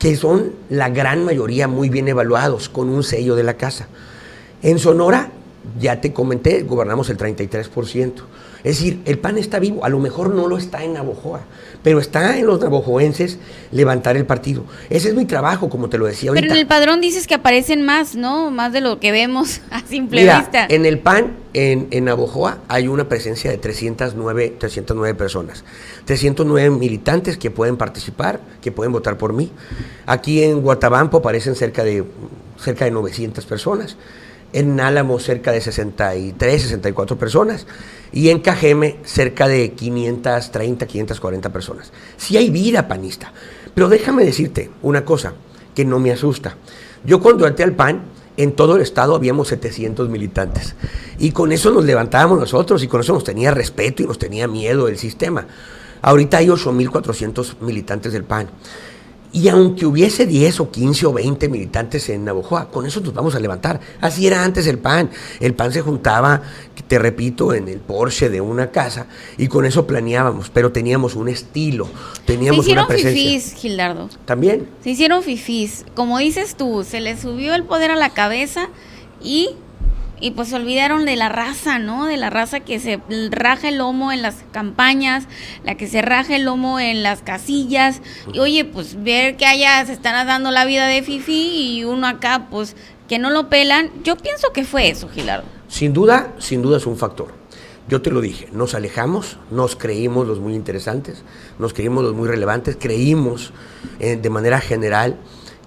que 0.00 0.16
son 0.16 0.54
la 0.70 0.88
gran 0.88 1.24
mayoría 1.24 1.68
muy 1.68 1.88
bien 1.88 2.08
evaluados, 2.08 2.68
con 2.68 2.88
un 2.88 3.04
sello 3.04 3.36
de 3.36 3.44
la 3.44 3.54
casa. 3.54 3.86
En 4.60 4.80
Sonora, 4.80 5.30
ya 5.80 6.00
te 6.00 6.12
comenté, 6.12 6.62
gobernamos 6.62 7.10
el 7.10 7.18
33%. 7.18 8.12
Es 8.64 8.78
decir, 8.78 9.02
el 9.04 9.18
PAN 9.18 9.36
está 9.36 9.58
vivo, 9.58 9.84
a 9.84 9.90
lo 9.90 9.98
mejor 9.98 10.34
no 10.34 10.48
lo 10.48 10.56
está 10.56 10.82
en 10.84 10.94
Navojoa, 10.94 11.40
pero 11.82 11.98
está 11.98 12.38
en 12.38 12.46
los 12.46 12.60
navojoenses 12.60 13.38
levantar 13.72 14.16
el 14.16 14.24
partido. 14.24 14.64
Ese 14.88 15.08
es 15.08 15.14
mi 15.14 15.26
trabajo, 15.26 15.68
como 15.68 15.90
te 15.90 15.98
lo 15.98 16.06
decía 16.06 16.30
ahorita. 16.30 16.42
Pero 16.42 16.54
en 16.54 16.60
el 16.60 16.66
padrón 16.66 17.02
dices 17.02 17.26
que 17.26 17.34
aparecen 17.34 17.84
más, 17.84 18.14
¿no? 18.14 18.50
Más 18.50 18.72
de 18.72 18.80
lo 18.80 19.00
que 19.00 19.12
vemos 19.12 19.60
a 19.70 19.80
simple 19.82 20.22
vista. 20.22 20.66
En 20.70 20.86
el 20.86 20.98
PAN, 20.98 21.36
en, 21.52 21.88
en 21.90 22.06
Navojoa, 22.06 22.60
hay 22.68 22.88
una 22.88 23.06
presencia 23.06 23.50
de 23.50 23.58
309, 23.58 24.54
309 24.58 25.14
personas. 25.14 25.62
309 26.06 26.70
militantes 26.70 27.36
que 27.36 27.50
pueden 27.50 27.76
participar, 27.76 28.40
que 28.62 28.72
pueden 28.72 28.92
votar 28.92 29.18
por 29.18 29.34
mí. 29.34 29.52
Aquí 30.06 30.42
en 30.42 30.62
Guatabampo 30.62 31.18
aparecen 31.18 31.54
cerca 31.54 31.84
de, 31.84 32.02
cerca 32.58 32.86
de 32.86 32.92
900 32.92 33.44
personas 33.44 33.98
en 34.54 34.80
Álamo 34.80 35.18
cerca 35.18 35.50
de 35.50 35.60
63, 35.60 36.62
64 36.62 37.18
personas 37.18 37.66
y 38.12 38.30
en 38.30 38.38
Cajeme 38.38 38.96
cerca 39.04 39.48
de 39.48 39.72
530, 39.72 40.86
540 40.86 41.52
personas. 41.52 41.92
Sí 42.16 42.36
hay 42.36 42.50
vida 42.50 42.86
panista, 42.86 43.32
pero 43.74 43.88
déjame 43.88 44.24
decirte 44.24 44.70
una 44.80 45.04
cosa 45.04 45.34
que 45.74 45.84
no 45.84 45.98
me 45.98 46.12
asusta. 46.12 46.56
Yo 47.04 47.20
cuando 47.20 47.46
entré 47.46 47.64
al 47.64 47.72
PAN, 47.72 48.02
en 48.36 48.52
todo 48.52 48.76
el 48.76 48.82
estado 48.82 49.16
habíamos 49.16 49.48
700 49.48 50.08
militantes 50.08 50.76
y 51.18 51.32
con 51.32 51.50
eso 51.50 51.72
nos 51.72 51.84
levantábamos 51.84 52.38
nosotros 52.38 52.82
y 52.84 52.88
con 52.88 53.00
eso 53.00 53.12
nos 53.12 53.24
tenía 53.24 53.50
respeto 53.50 54.04
y 54.04 54.06
nos 54.06 54.18
tenía 54.18 54.46
miedo 54.46 54.86
el 54.86 54.98
sistema. 54.98 55.46
Ahorita 56.00 56.38
hay 56.38 56.46
8.400 56.46 57.60
militantes 57.60 58.12
del 58.12 58.22
PAN. 58.22 58.50
Y 59.34 59.48
aunque 59.48 59.84
hubiese 59.84 60.26
10 60.26 60.60
o 60.60 60.70
15 60.70 61.06
o 61.06 61.12
20 61.12 61.48
militantes 61.48 62.08
en 62.08 62.24
Navojoa, 62.24 62.70
con 62.70 62.86
eso 62.86 63.00
nos 63.00 63.12
vamos 63.12 63.34
a 63.34 63.40
levantar. 63.40 63.80
Así 64.00 64.28
era 64.28 64.44
antes 64.44 64.64
el 64.68 64.78
PAN. 64.78 65.10
El 65.40 65.54
PAN 65.54 65.72
se 65.72 65.80
juntaba, 65.80 66.40
te 66.86 67.00
repito, 67.00 67.52
en 67.52 67.66
el 67.66 67.80
Porsche 67.80 68.30
de 68.30 68.40
una 68.40 68.70
casa 68.70 69.08
y 69.36 69.48
con 69.48 69.64
eso 69.64 69.88
planeábamos, 69.88 70.50
pero 70.50 70.70
teníamos 70.70 71.16
un 71.16 71.28
estilo, 71.28 71.88
teníamos 72.24 72.64
se 72.64 72.70
hicieron 72.70 72.86
una 72.86 72.96
fifís, 72.96 73.54
Gildardo. 73.54 74.08
También. 74.24 74.68
Se 74.84 74.90
hicieron 74.90 75.24
fifís. 75.24 75.84
Como 75.96 76.18
dices 76.18 76.54
tú, 76.54 76.84
se 76.88 77.00
le 77.00 77.20
subió 77.20 77.56
el 77.56 77.64
poder 77.64 77.90
a 77.90 77.96
la 77.96 78.10
cabeza 78.10 78.68
y 79.20 79.56
y 80.20 80.30
pues 80.30 80.48
se 80.48 80.56
olvidaron 80.56 81.04
de 81.04 81.16
la 81.16 81.28
raza, 81.28 81.78
¿no? 81.78 82.06
De 82.06 82.16
la 82.16 82.30
raza 82.30 82.60
que 82.60 82.78
se 82.80 83.00
raja 83.30 83.68
el 83.68 83.78
lomo 83.78 84.12
en 84.12 84.22
las 84.22 84.36
campañas, 84.52 85.26
la 85.64 85.76
que 85.76 85.86
se 85.86 86.02
raja 86.02 86.36
el 86.36 86.44
lomo 86.44 86.80
en 86.80 87.02
las 87.02 87.22
casillas. 87.22 88.00
Y 88.32 88.38
oye, 88.38 88.64
pues 88.64 89.02
ver 89.02 89.36
que 89.36 89.46
allá 89.46 89.84
se 89.84 89.92
están 89.92 90.26
dando 90.26 90.50
la 90.50 90.64
vida 90.64 90.86
de 90.86 91.02
Fifi 91.02 91.76
y 91.76 91.84
uno 91.84 92.06
acá, 92.06 92.46
pues 92.50 92.76
que 93.08 93.18
no 93.18 93.30
lo 93.30 93.48
pelan. 93.48 93.90
Yo 94.02 94.16
pienso 94.16 94.52
que 94.52 94.64
fue 94.64 94.88
eso, 94.88 95.08
Gilardo. 95.08 95.46
Sin 95.68 95.92
duda, 95.92 96.32
sin 96.38 96.62
duda 96.62 96.78
es 96.78 96.86
un 96.86 96.96
factor. 96.96 97.34
Yo 97.86 98.00
te 98.00 98.10
lo 98.10 98.22
dije, 98.22 98.48
nos 98.52 98.74
alejamos, 98.74 99.36
nos 99.50 99.76
creímos 99.76 100.26
los 100.26 100.40
muy 100.40 100.54
interesantes, 100.54 101.22
nos 101.58 101.74
creímos 101.74 102.02
los 102.02 102.14
muy 102.14 102.28
relevantes, 102.28 102.78
creímos 102.80 103.52
eh, 104.00 104.16
de 104.16 104.30
manera 104.30 104.60
general 104.60 105.18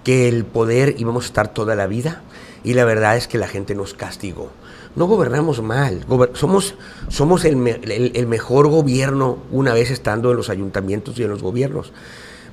que 0.02 0.28
el 0.28 0.44
poder 0.44 0.96
íbamos 0.98 1.24
a 1.24 1.26
estar 1.28 1.54
toda 1.54 1.76
la 1.76 1.86
vida 1.86 2.22
y 2.64 2.74
la 2.74 2.84
verdad 2.84 3.16
es 3.16 3.28
que 3.28 3.38
la 3.38 3.48
gente 3.48 3.74
nos 3.74 3.94
castigó. 3.94 4.50
No 4.96 5.06
gobernamos 5.06 5.62
mal, 5.62 6.04
somos, 6.32 6.74
somos 7.08 7.44
el, 7.44 7.56
mejor 7.56 8.68
gobierno 8.68 9.38
una 9.52 9.72
vez 9.74 9.90
estando 9.90 10.30
en 10.30 10.36
los 10.36 10.50
ayuntamientos 10.50 11.18
y 11.18 11.22
en 11.22 11.30
los 11.30 11.42
gobiernos. 11.42 11.92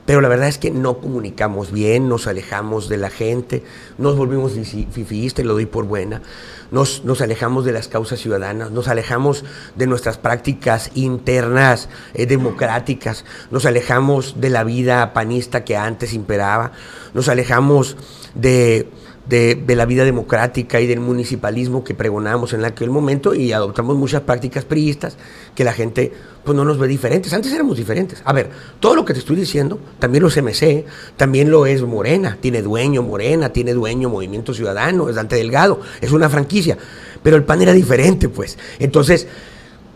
Pero 0.06 0.22
la 0.22 0.28
verdad 0.28 0.48
es 0.48 0.60
que 0.60 0.70
no 0.70 1.00
comunicamos 1.00 1.72
bien, 1.72 2.08
nos 2.08 2.28
alejamos 2.28 2.88
de 2.90 2.98
la 2.98 3.10
gente, 3.10 3.64
nos 3.98 4.16
volvimos 4.16 4.52
fifiistas, 4.92 5.44
lo 5.44 5.54
doy 5.54 5.66
por 5.66 5.86
buena, 5.86 6.22
nos, 6.70 7.04
nos, 7.04 7.22
alejamos 7.22 7.66
de 7.66 7.72
las 7.72 7.88
causas 7.88 8.20
ciudadanas, 8.20 8.70
nos 8.70 8.88
alejamos 8.88 9.44
de 9.76 9.88
nuestras 9.88 10.20
prácticas 10.20 10.92
internas 10.94 11.90
eh, 12.14 12.28
democráticas, 12.28 13.26
nos 13.50 13.66
alejamos 13.66 14.40
de 14.40 14.52
la 14.52 14.64
vida 14.64 15.12
panista 15.14 15.64
que 15.64 15.76
antes 15.76 16.14
imperaba, 16.14 16.74
nos 17.16 17.28
alejamos 17.28 17.98
de 18.36 18.92
de, 19.28 19.64
la 19.76 19.86
vida 19.86 20.04
democrática 20.04 20.80
y 20.80 20.88
del 20.88 21.00
municipalismo 21.00 21.84
que 21.84 21.94
pregonamos 21.94 22.54
en 22.54 22.64
aquel 22.64 22.90
momento 22.90 23.34
y 23.34 23.52
adoptamos 23.52 23.96
muchas 23.96 24.22
prácticas 24.22 24.66
priistas 24.66 25.18
que 25.56 25.64
la 25.64 25.74
gente 25.74 26.14
pues 26.44 26.56
no 26.56 26.64
nos 26.64 26.78
ve 26.78 26.88
diferentes. 26.88 27.34
Antes 27.34 27.52
éramos 27.52 27.78
diferentes. 27.78 28.22
A 28.24 28.34
ver, 28.34 28.50
todo 28.80 28.96
lo 28.96 29.04
que 29.04 29.14
te 29.14 29.20
estoy 29.20 29.36
diciendo, 29.36 29.80
también 29.98 30.24
los 30.24 30.38
MC, 30.38 30.86
también 31.18 31.50
lo 31.50 31.66
es 31.66 31.82
Morena, 31.82 32.38
tiene 32.40 32.62
dueño 32.62 33.02
Morena, 33.02 33.50
tiene 33.50 33.74
dueño 33.74 34.10
Movimiento 34.10 34.54
Ciudadano, 34.54 35.10
es 35.10 35.16
Dante 35.16 35.38
Delgado, 35.38 35.82
es 36.02 36.12
una 36.12 36.30
franquicia, 36.30 36.78
pero 37.24 37.36
el 37.36 37.44
PAN 37.44 37.64
era 37.64 37.74
diferente, 37.74 38.30
pues. 38.30 38.60
Entonces, 38.78 39.28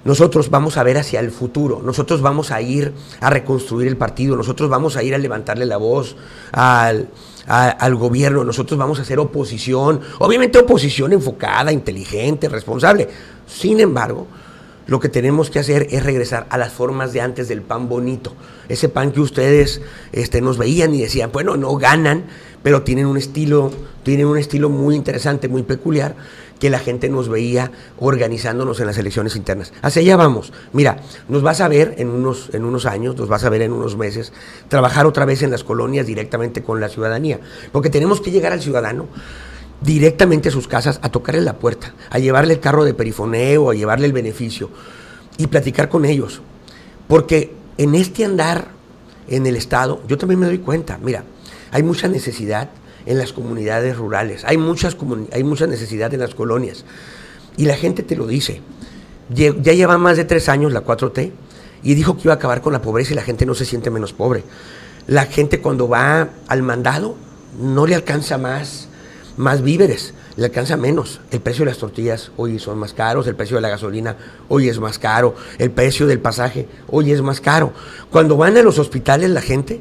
nosotros 0.06 0.50
vamos 0.50 0.78
a 0.78 0.84
ver 0.84 0.98
hacia 0.98 1.20
el 1.20 1.30
futuro, 1.30 1.82
nosotros 1.84 2.22
vamos 2.22 2.52
a 2.52 2.62
ir 2.62 2.94
a 3.20 3.30
reconstruir 3.30 3.88
el 3.88 3.98
partido, 3.98 4.36
nosotros 4.36 4.70
vamos 4.70 4.96
a 4.96 5.04
ir 5.04 5.14
a 5.14 5.18
levantarle 5.18 5.66
la 5.66 5.78
voz 5.78 6.16
al, 6.52 7.10
al 7.50 7.96
gobierno, 7.96 8.44
nosotros 8.44 8.78
vamos 8.78 9.00
a 9.00 9.02
hacer 9.02 9.18
oposición, 9.20 10.00
obviamente 10.20 10.60
oposición 10.60 11.14
enfocada, 11.14 11.72
inteligente, 11.72 12.48
responsable. 12.48 13.10
Sin 13.48 13.80
embargo, 13.80 14.28
lo 14.90 15.00
que 15.00 15.08
tenemos 15.08 15.52
que 15.52 15.60
hacer 15.60 15.88
es 15.92 16.04
regresar 16.04 16.48
a 16.50 16.58
las 16.58 16.74
formas 16.74 17.14
de 17.14 17.22
antes 17.22 17.48
del 17.48 17.62
pan 17.62 17.88
bonito. 17.88 18.34
Ese 18.70 18.90
pan 18.90 19.12
que 19.12 19.22
ustedes 19.22 19.82
este, 20.12 20.42
nos 20.42 20.58
veían 20.58 20.96
y 20.96 21.02
decían, 21.02 21.32
bueno, 21.32 21.58
no 21.58 21.76
ganan, 21.76 22.26
pero 22.64 22.82
tienen 22.82 23.06
un 23.06 23.16
estilo, 23.16 23.72
tienen 24.02 24.26
un 24.26 24.40
estilo 24.40 24.70
muy 24.70 24.96
interesante, 24.96 25.48
muy 25.48 25.62
peculiar 25.62 26.16
que 26.60 26.72
la 26.72 26.80
gente 26.80 27.08
nos 27.08 27.30
veía 27.30 27.72
organizándonos 28.00 28.80
en 28.80 28.88
las 28.88 28.98
elecciones 28.98 29.36
internas. 29.36 29.72
Hacia 29.84 30.02
allá 30.02 30.18
vamos. 30.18 30.52
Mira, 30.74 30.98
nos 31.28 31.44
vas 31.44 31.62
a 31.62 31.68
ver 31.68 31.94
en 32.00 32.10
unos, 32.10 32.50
en 32.54 32.66
unos 32.66 32.88
años, 32.88 33.16
nos 33.16 33.30
vas 33.30 33.44
a 33.44 33.50
ver 33.50 33.62
en 33.62 33.72
unos 33.72 33.96
meses, 33.96 34.34
trabajar 34.70 35.06
otra 35.06 35.24
vez 35.24 35.44
en 35.44 35.52
las 35.52 35.64
colonias 35.64 36.08
directamente 36.08 36.64
con 36.64 36.82
la 36.82 36.90
ciudadanía, 36.90 37.40
porque 37.72 37.92
tenemos 37.92 38.22
que 38.22 38.32
llegar 38.32 38.54
al 38.54 38.62
ciudadano 38.62 39.08
directamente 39.82 40.50
a 40.50 40.52
sus 40.52 40.68
casas, 40.68 41.00
a 41.02 41.10
tocarle 41.10 41.42
la 41.42 41.58
puerta, 41.58 41.94
a 42.10 42.20
llevarle 42.20 42.54
el 42.54 42.60
carro 42.60 42.84
de 42.84 42.94
perifoneo, 42.94 43.70
a 43.70 43.76
llevarle 43.76 44.06
el 44.06 44.14
beneficio 44.14 44.70
y 45.38 45.48
platicar 45.48 45.90
con 45.90 46.06
ellos. 46.06 46.42
Porque 47.08 47.54
en 47.78 47.96
este 47.96 48.26
andar 48.26 48.68
en 49.28 49.46
el 49.48 49.56
Estado, 49.56 50.02
yo 50.08 50.18
también 50.18 50.40
me 50.40 50.48
doy 50.48 50.60
cuenta, 50.60 51.00
mira, 51.02 51.24
hay 51.72 51.84
mucha 51.84 52.08
necesidad 52.08 52.70
en 53.06 53.18
las 53.18 53.32
comunidades 53.32 53.98
rurales, 53.98 54.44
hay, 54.46 54.58
muchas 54.58 54.98
hay 55.32 55.44
mucha 55.44 55.68
necesidad 55.68 56.14
en 56.14 56.20
las 56.20 56.36
colonias. 56.36 56.84
Y 57.58 57.66
la 57.66 57.76
gente 57.76 58.04
te 58.04 58.16
lo 58.16 58.28
dice. 58.28 58.62
Ya 59.32 59.52
lleva 59.52 59.98
más 59.98 60.18
de 60.18 60.26
tres 60.26 60.50
años 60.50 60.74
la 60.74 60.84
4T 60.84 61.32
y 61.84 61.94
dijo 61.94 62.16
que 62.16 62.24
iba 62.24 62.34
a 62.34 62.38
acabar 62.38 62.62
con 62.62 62.74
la 62.74 62.82
pobreza 62.82 63.14
y 63.14 63.16
la 63.16 63.22
gente 63.22 63.46
no 63.46 63.54
se 63.54 63.66
siente 63.66 63.90
menos 63.92 64.12
pobre. 64.12 64.44
La 65.08 65.26
gente 65.26 65.62
cuando 65.62 65.88
va 65.88 66.30
al 66.48 66.64
mandado 66.64 67.16
no 67.62 67.86
le 67.86 67.96
alcanza 67.96 68.38
más, 68.38 68.89
más 69.40 69.62
víveres, 69.62 70.14
le 70.36 70.46
alcanza 70.46 70.76
menos. 70.76 71.22
El 71.32 71.40
precio 71.40 71.64
de 71.64 71.72
las 71.72 71.78
tortillas 71.78 72.30
hoy 72.36 72.60
son 72.60 72.78
más 72.78 72.94
caros, 72.94 73.26
el 73.26 73.36
precio 73.36 73.56
de 73.56 73.62
la 73.62 73.70
gasolina 73.70 74.18
hoy 74.50 74.68
es 74.68 74.82
más 74.82 75.00
caro, 75.00 75.34
el 75.58 75.72
precio 75.72 76.08
del 76.08 76.20
pasaje 76.20 76.68
hoy 76.88 77.14
es 77.14 77.22
más 77.22 77.40
caro. 77.40 77.72
Cuando 78.12 78.36
van 78.36 78.58
a 78.58 78.62
los 78.62 78.80
hospitales 78.80 79.30
la 79.30 79.42
gente 79.42 79.80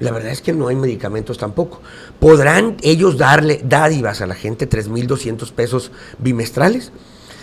la 0.00 0.10
verdad 0.10 0.32
es 0.32 0.40
que 0.40 0.54
no 0.54 0.68
hay 0.68 0.76
medicamentos 0.76 1.36
tampoco. 1.36 1.82
¿Podrán 2.18 2.78
ellos 2.82 3.18
darle 3.18 3.60
dádivas 3.62 4.22
a 4.22 4.26
la 4.26 4.34
gente, 4.34 4.68
3.200 4.68 5.52
pesos 5.52 5.92
bimestrales? 6.18 6.90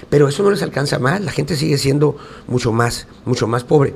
Pero 0.09 0.27
eso 0.27 0.41
no 0.41 0.49
les 0.49 0.63
alcanza 0.63 0.97
más, 0.97 1.21
la 1.21 1.31
gente 1.31 1.55
sigue 1.55 1.77
siendo 1.77 2.17
mucho 2.47 2.71
más, 2.71 3.07
mucho 3.23 3.47
más 3.47 3.63
pobre. 3.63 3.93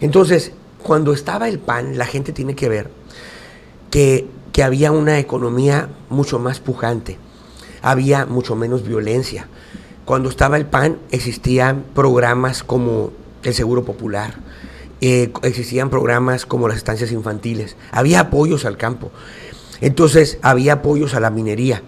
Entonces, 0.00 0.52
cuando 0.82 1.12
estaba 1.12 1.48
el 1.48 1.60
PAN, 1.60 1.96
la 1.96 2.06
gente 2.06 2.32
tiene 2.32 2.56
que 2.56 2.68
ver 2.68 2.90
que, 3.90 4.26
que 4.52 4.62
había 4.62 4.92
una 4.92 5.18
economía 5.18 5.88
mucho 6.08 6.38
más 6.38 6.60
pujante, 6.60 7.18
había 7.82 8.26
mucho 8.26 8.56
menos 8.56 8.86
violencia. 8.86 9.48
Cuando 10.04 10.28
estaba 10.28 10.56
el 10.56 10.66
PAN 10.66 10.98
existían 11.10 11.84
programas 11.94 12.62
como 12.62 13.12
el 13.42 13.54
Seguro 13.54 13.84
Popular, 13.84 14.34
eh, 15.00 15.32
existían 15.42 15.88
programas 15.88 16.46
como 16.46 16.68
las 16.68 16.76
estancias 16.76 17.12
infantiles, 17.12 17.76
había 17.92 18.20
apoyos 18.20 18.64
al 18.64 18.76
campo, 18.76 19.10
entonces 19.80 20.38
había 20.42 20.74
apoyos 20.74 21.14
a 21.14 21.20
la 21.20 21.30
minería. 21.30 21.82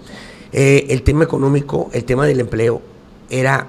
Eh, 0.53 0.87
el 0.91 1.03
tema 1.03 1.25
económico, 1.25 1.91
el 1.93 2.05
tema 2.05 2.27
del 2.27 2.41
empleo 2.41 2.83
era 3.31 3.67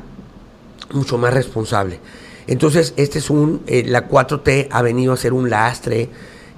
mucho 0.92 1.18
más 1.18 1.34
responsable. 1.34 2.00
Entonces, 2.48 2.94
este 2.98 3.20
es 3.20 3.30
un, 3.30 3.62
eh, 3.68 3.84
la 3.86 4.08
4T 4.08 4.68
ha 4.70 4.82
venido 4.82 5.14
a 5.14 5.18
ser 5.18 5.34
un 5.34 5.50
lastre 5.50 6.10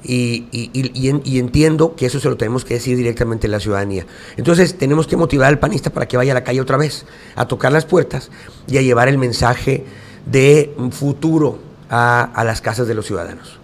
y, 0.07 0.47
y, 0.51 1.39
entiendo 1.39 1.95
que 1.95 2.05
eso 2.05 2.19
se 2.19 2.29
lo 2.29 2.37
tenemos 2.37 2.63
que 2.63 2.75
decir 2.75 2.95
directamente 2.95 3.47
a 3.47 3.49
la 3.49 3.59
ciudadanía. 3.59 4.05
Entonces, 4.37 4.77
tenemos 4.77 5.07
que 5.07 5.17
motivar 5.17 5.47
al 5.49 5.59
panista 5.59 5.89
para 5.89 6.07
que 6.07 6.17
vaya 6.17 6.31
a 6.31 6.35
la 6.35 6.43
calle 6.43 6.61
otra 6.61 6.77
vez, 6.77 7.05
a 7.35 7.47
tocar 7.47 7.71
las 7.71 7.85
puertas 7.85 8.29
y 8.67 8.77
a 8.77 8.81
llevar 8.81 9.07
el 9.07 9.17
mensaje 9.17 9.85
de 10.25 10.75
futuro 10.91 11.59
a, 11.89 12.21
a 12.23 12.43
las 12.43 12.61
casas 12.61 12.87
de 12.87 12.93
los 12.93 13.05
ciudadanos. 13.05 13.59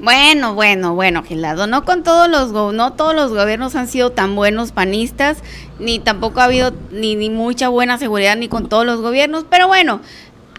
Bueno, 0.00 0.54
bueno, 0.54 0.94
bueno, 0.94 1.22
Gilado, 1.22 1.68
no 1.68 1.84
con 1.84 2.02
todos 2.02 2.28
los 2.28 2.50
no 2.74 2.92
todos 2.94 3.14
los 3.14 3.32
gobiernos 3.32 3.76
han 3.76 3.86
sido 3.86 4.10
tan 4.10 4.34
buenos 4.34 4.72
panistas, 4.72 5.38
ni 5.78 6.00
tampoco 6.00 6.40
ha 6.40 6.44
habido 6.44 6.72
ni, 6.90 7.14
ni 7.14 7.30
mucha 7.30 7.68
buena 7.68 7.96
seguridad 7.96 8.36
ni 8.36 8.48
con 8.48 8.68
todos 8.68 8.84
los 8.84 9.00
gobiernos, 9.00 9.46
pero 9.48 9.68
bueno, 9.68 10.00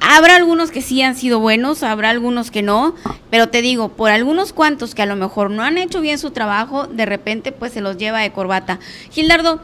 Habrá 0.02 0.36
algunos 0.36 0.72
que 0.72 0.82
sí 0.82 1.02
han 1.02 1.16
sido 1.16 1.40
buenos, 1.40 1.84
habrá 1.84 2.10
algunos 2.10 2.52
que 2.52 2.62
no, 2.62 2.96
pero 3.30 3.50
te 3.50 3.62
digo, 3.62 3.90
por 3.90 4.12
algunos 4.12 4.54
cuantos 4.54 4.94
que 4.94 5.02
a 5.02 5.06
lo 5.06 5.16
mejor 5.16 5.50
no 5.50 5.64
han 5.64 5.78
hecho 5.78 6.02
bien 6.02 6.18
su 6.20 6.32
trabajo, 6.32 6.88
de 6.88 7.06
repente 7.06 7.52
pues 7.52 7.74
se 7.74 7.82
los 7.82 7.98
lleva 7.98 8.20
de 8.20 8.32
corbata. 8.32 8.80
Gildardo, 9.12 9.62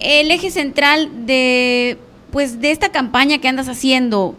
el 0.00 0.30
eje 0.30 0.50
central 0.50 1.26
de 1.26 1.98
pues 2.30 2.60
de 2.60 2.70
esta 2.70 2.90
campaña 2.90 3.38
que 3.38 3.48
andas 3.48 3.68
haciendo, 3.68 4.34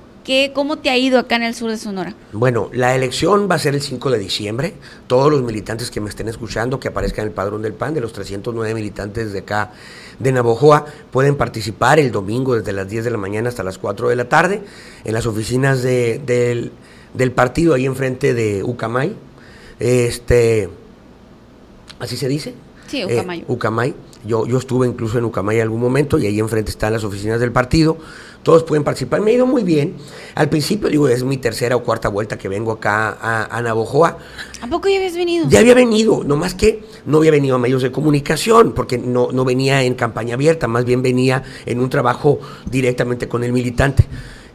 ¿Cómo 0.53 0.77
te 0.77 0.91
ha 0.91 0.97
ido 0.97 1.17
acá 1.17 1.37
en 1.37 1.43
el 1.43 1.55
sur 1.55 1.71
de 1.71 1.77
Sonora? 1.77 2.13
Bueno, 2.33 2.69
la 2.71 2.93
elección 2.93 3.49
va 3.49 3.55
a 3.55 3.59
ser 3.59 3.73
el 3.73 3.81
5 3.81 4.11
de 4.11 4.19
diciembre. 4.19 4.73
Todos 5.07 5.31
los 5.31 5.41
militantes 5.41 5.89
que 5.89 5.99
me 6.01 6.09
estén 6.09 6.27
escuchando, 6.27 6.79
que 6.79 6.89
aparezcan 6.89 7.23
en 7.23 7.29
el 7.29 7.33
padrón 7.33 7.63
del 7.63 7.73
PAN, 7.73 7.95
de 7.95 8.01
los 8.01 8.13
309 8.13 8.75
militantes 8.75 9.33
de 9.33 9.39
acá 9.39 9.71
de 10.19 10.31
Navojoa, 10.31 10.85
pueden 11.09 11.35
participar 11.35 11.99
el 11.99 12.11
domingo 12.11 12.55
desde 12.55 12.73
las 12.73 12.87
10 12.87 13.05
de 13.05 13.09
la 13.09 13.17
mañana 13.17 13.49
hasta 13.49 13.63
las 13.63 13.79
4 13.79 14.09
de 14.09 14.15
la 14.15 14.29
tarde 14.29 14.61
en 15.03 15.13
las 15.13 15.25
oficinas 15.25 15.81
del, 15.81 16.71
partido 17.33 17.73
ahí 17.73 17.87
enfrente 17.87 18.35
de 18.35 18.63
Ucamay. 18.63 19.15
Este, 19.79 20.69
¿Así 21.99 22.17
se 22.17 22.27
dice? 22.27 22.53
Sí, 22.85 23.03
Ucamay. 23.03 23.39
Eh, 23.39 23.45
Ucamay. 23.47 23.95
Yo, 24.25 24.45
yo 24.45 24.57
estuve 24.57 24.87
incluso 24.87 25.17
en 25.17 25.25
Ucamay 25.25 25.57
en 25.57 25.63
algún 25.63 25.79
momento 25.79 26.19
y 26.19 26.25
ahí 26.25 26.39
enfrente 26.39 26.71
están 26.71 26.93
las 26.93 27.03
oficinas 27.03 27.39
del 27.39 27.51
partido 27.51 27.97
todos 28.43 28.63
pueden 28.63 28.83
participar. 28.83 29.21
Me 29.21 29.31
ha 29.31 29.33
ido 29.33 29.45
muy 29.45 29.63
bien. 29.63 29.95
Al 30.35 30.49
principio, 30.49 30.89
digo, 30.89 31.07
es 31.09 31.23
mi 31.23 31.37
tercera 31.37 31.75
o 31.75 31.83
cuarta 31.83 32.09
vuelta 32.09 32.37
que 32.37 32.47
vengo 32.47 32.71
acá 32.71 33.17
a, 33.21 33.57
a 33.57 33.61
Navojoa. 33.61 34.17
¿A 34.61 34.67
poco 34.67 34.87
ya 34.87 34.97
habías 34.97 35.15
venido? 35.15 35.45
Ya 35.49 35.59
había 35.59 35.73
venido, 35.73 36.23
nomás 36.23 36.53
que 36.53 36.83
no 37.05 37.17
había 37.17 37.31
venido 37.31 37.55
a 37.55 37.59
medios 37.59 37.81
de 37.81 37.91
comunicación, 37.91 38.73
porque 38.73 38.97
no, 38.97 39.31
no 39.31 39.45
venía 39.45 39.83
en 39.83 39.95
campaña 39.95 40.35
abierta, 40.35 40.67
más 40.67 40.85
bien 40.85 41.01
venía 41.01 41.43
en 41.65 41.79
un 41.79 41.89
trabajo 41.89 42.39
directamente 42.69 43.27
con 43.27 43.43
el 43.43 43.51
militante. 43.51 44.05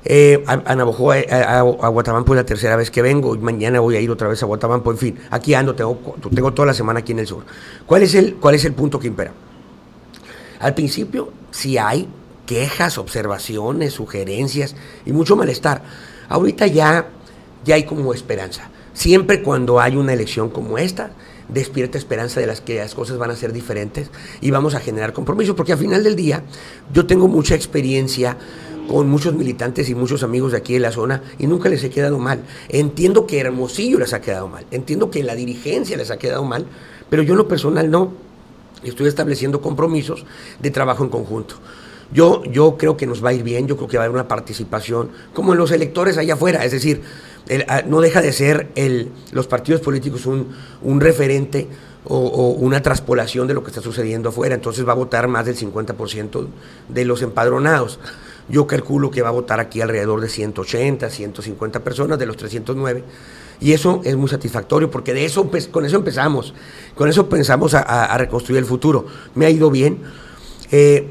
Eh, 0.06 0.44
a, 0.46 0.74
Navojoa, 0.74 1.16
a, 1.30 1.88
Guatabampo 1.88 2.34
es 2.34 2.36
la 2.36 2.44
tercera 2.44 2.76
vez 2.76 2.90
que 2.90 3.00
vengo, 3.00 3.36
mañana 3.36 3.80
voy 3.80 3.96
a 3.96 4.00
ir 4.00 4.10
otra 4.10 4.28
vez 4.28 4.42
a 4.42 4.46
Guatabampo, 4.46 4.90
en 4.90 4.98
fin, 4.98 5.18
aquí 5.30 5.54
ando, 5.54 5.74
tengo, 5.74 6.16
tengo 6.34 6.52
toda 6.52 6.66
la 6.66 6.74
semana 6.74 7.00
aquí 7.00 7.12
en 7.12 7.20
el 7.20 7.26
sur. 7.26 7.44
¿Cuál 7.86 8.02
es 8.02 8.14
el, 8.14 8.34
cuál 8.34 8.54
es 8.54 8.64
el 8.66 8.74
punto 8.74 8.98
que 8.98 9.06
impera? 9.06 9.32
Al 10.60 10.74
principio, 10.74 11.32
si 11.50 11.78
hay 11.78 12.08
quejas, 12.46 12.98
observaciones, 12.98 13.94
sugerencias 13.94 14.74
y 15.06 15.12
mucho 15.12 15.36
malestar. 15.36 15.82
Ahorita 16.28 16.66
ya, 16.66 17.08
ya 17.64 17.74
hay 17.74 17.84
como 17.84 18.14
esperanza. 18.14 18.70
Siempre 18.92 19.42
cuando 19.42 19.80
hay 19.80 19.96
una 19.96 20.12
elección 20.12 20.50
como 20.50 20.78
esta, 20.78 21.10
despierta 21.48 21.98
esperanza 21.98 22.40
de 22.40 22.46
las 22.46 22.60
que 22.60 22.76
las 22.76 22.94
cosas 22.94 23.18
van 23.18 23.30
a 23.30 23.36
ser 23.36 23.52
diferentes 23.52 24.10
y 24.40 24.50
vamos 24.50 24.74
a 24.74 24.80
generar 24.80 25.12
compromiso, 25.12 25.56
porque 25.56 25.72
al 25.72 25.78
final 25.78 26.02
del 26.04 26.16
día 26.16 26.42
yo 26.92 27.06
tengo 27.06 27.28
mucha 27.28 27.54
experiencia 27.54 28.36
con 28.88 29.08
muchos 29.08 29.34
militantes 29.34 29.88
y 29.88 29.94
muchos 29.94 30.22
amigos 30.22 30.52
de 30.52 30.58
aquí 30.58 30.74
de 30.74 30.80
la 30.80 30.92
zona 30.92 31.22
y 31.38 31.46
nunca 31.46 31.68
les 31.68 31.82
he 31.84 31.90
quedado 31.90 32.18
mal. 32.18 32.42
Entiendo 32.68 33.26
que 33.26 33.40
Hermosillo 33.40 33.98
les 33.98 34.12
ha 34.12 34.20
quedado 34.20 34.48
mal, 34.48 34.64
entiendo 34.70 35.10
que 35.10 35.22
la 35.22 35.34
dirigencia 35.34 35.96
les 35.96 36.10
ha 36.10 36.18
quedado 36.18 36.44
mal, 36.44 36.66
pero 37.10 37.22
yo 37.22 37.32
en 37.32 37.38
lo 37.38 37.48
personal 37.48 37.90
no. 37.90 38.12
Estoy 38.84 39.08
estableciendo 39.08 39.60
compromisos 39.60 40.24
de 40.60 40.70
trabajo 40.70 41.04
en 41.04 41.10
conjunto. 41.10 41.56
Yo, 42.12 42.44
yo 42.44 42.76
creo 42.76 42.96
que 42.96 43.06
nos 43.06 43.24
va 43.24 43.30
a 43.30 43.32
ir 43.32 43.42
bien, 43.42 43.66
yo 43.66 43.76
creo 43.76 43.88
que 43.88 43.96
va 43.96 44.04
a 44.04 44.06
haber 44.06 44.14
una 44.14 44.28
participación, 44.28 45.10
como 45.32 45.52
en 45.52 45.58
los 45.58 45.72
electores 45.72 46.18
allá 46.18 46.34
afuera, 46.34 46.64
es 46.64 46.72
decir, 46.72 47.02
ah, 47.66 47.82
no 47.86 48.00
deja 48.00 48.20
de 48.20 48.32
ser 48.32 48.68
el, 48.74 49.10
los 49.32 49.46
partidos 49.46 49.80
políticos 49.80 50.26
un, 50.26 50.54
un 50.82 51.00
referente 51.00 51.66
o, 52.06 52.50
una 52.50 52.82
traspolación 52.82 53.46
de 53.46 53.54
lo 53.54 53.62
que 53.62 53.70
está 53.70 53.80
sucediendo 53.80 54.28
afuera, 54.28 54.54
entonces 54.54 54.86
va 54.86 54.92
a 54.92 54.96
votar 54.96 55.28
más 55.28 55.46
del 55.46 55.56
50% 55.56 56.46
de 56.88 57.04
los 57.04 57.22
empadronados. 57.22 57.98
Yo 58.48 58.66
calculo 58.66 59.10
que 59.10 59.22
va 59.22 59.28
a 59.28 59.32
votar 59.32 59.58
aquí 59.58 59.80
alrededor 59.80 60.20
de 60.20 60.28
180, 60.28 61.08
150 61.08 61.80
personas 61.80 62.18
de 62.18 62.26
los 62.26 62.36
309. 62.36 63.02
Y 63.64 63.72
eso 63.72 64.02
es 64.04 64.14
muy 64.14 64.28
satisfactorio 64.28 64.90
porque 64.90 65.14
de 65.14 65.24
eso, 65.24 65.50
con 65.70 65.86
eso 65.86 65.96
empezamos, 65.96 66.52
con 66.94 67.08
eso 67.08 67.30
pensamos 67.30 67.72
a, 67.72 68.14
reconstruir 68.18 68.58
el 68.58 68.66
futuro. 68.66 69.06
Me 69.34 69.46
ha 69.46 69.50
ido 69.50 69.70
bien. 69.70 70.00
Eh, 70.70 71.08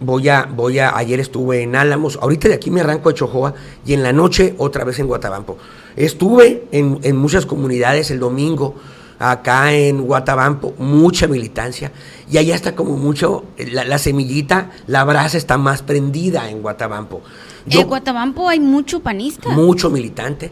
voy 0.00 0.30
a, 0.30 0.48
voy 0.50 0.78
a, 0.78 0.96
ayer 0.96 1.20
estuve 1.20 1.62
en 1.62 1.76
Álamos, 1.76 2.18
ahorita 2.22 2.48
de 2.48 2.54
aquí 2.54 2.70
me 2.70 2.80
arranco 2.80 3.10
de 3.10 3.16
Chojoa 3.16 3.52
y 3.84 3.92
en 3.92 4.02
la 4.02 4.14
noche 4.14 4.54
otra 4.56 4.84
vez 4.84 4.98
en 4.98 5.08
Guatabampo. 5.08 5.58
Estuve 5.94 6.64
en, 6.72 7.00
en 7.02 7.16
muchas 7.16 7.44
comunidades 7.44 8.10
el 8.10 8.18
domingo, 8.18 8.76
acá 9.18 9.74
en 9.74 10.00
Guatabampo, 10.00 10.72
mucha 10.78 11.28
militancia, 11.28 11.92
y 12.30 12.38
allá 12.38 12.54
está 12.54 12.74
como 12.74 12.96
mucho, 12.96 13.44
la, 13.58 13.98
semillita, 13.98 14.70
la 14.86 15.04
brasa 15.04 15.36
está 15.36 15.58
más 15.58 15.82
prendida 15.82 16.48
en 16.48 16.62
Guatabampo. 16.62 17.20
en 17.66 17.86
Guatabampo 17.86 18.48
hay 18.48 18.58
mucho 18.58 19.00
panista. 19.00 19.50
Mucho 19.50 19.90
militante, 19.90 20.50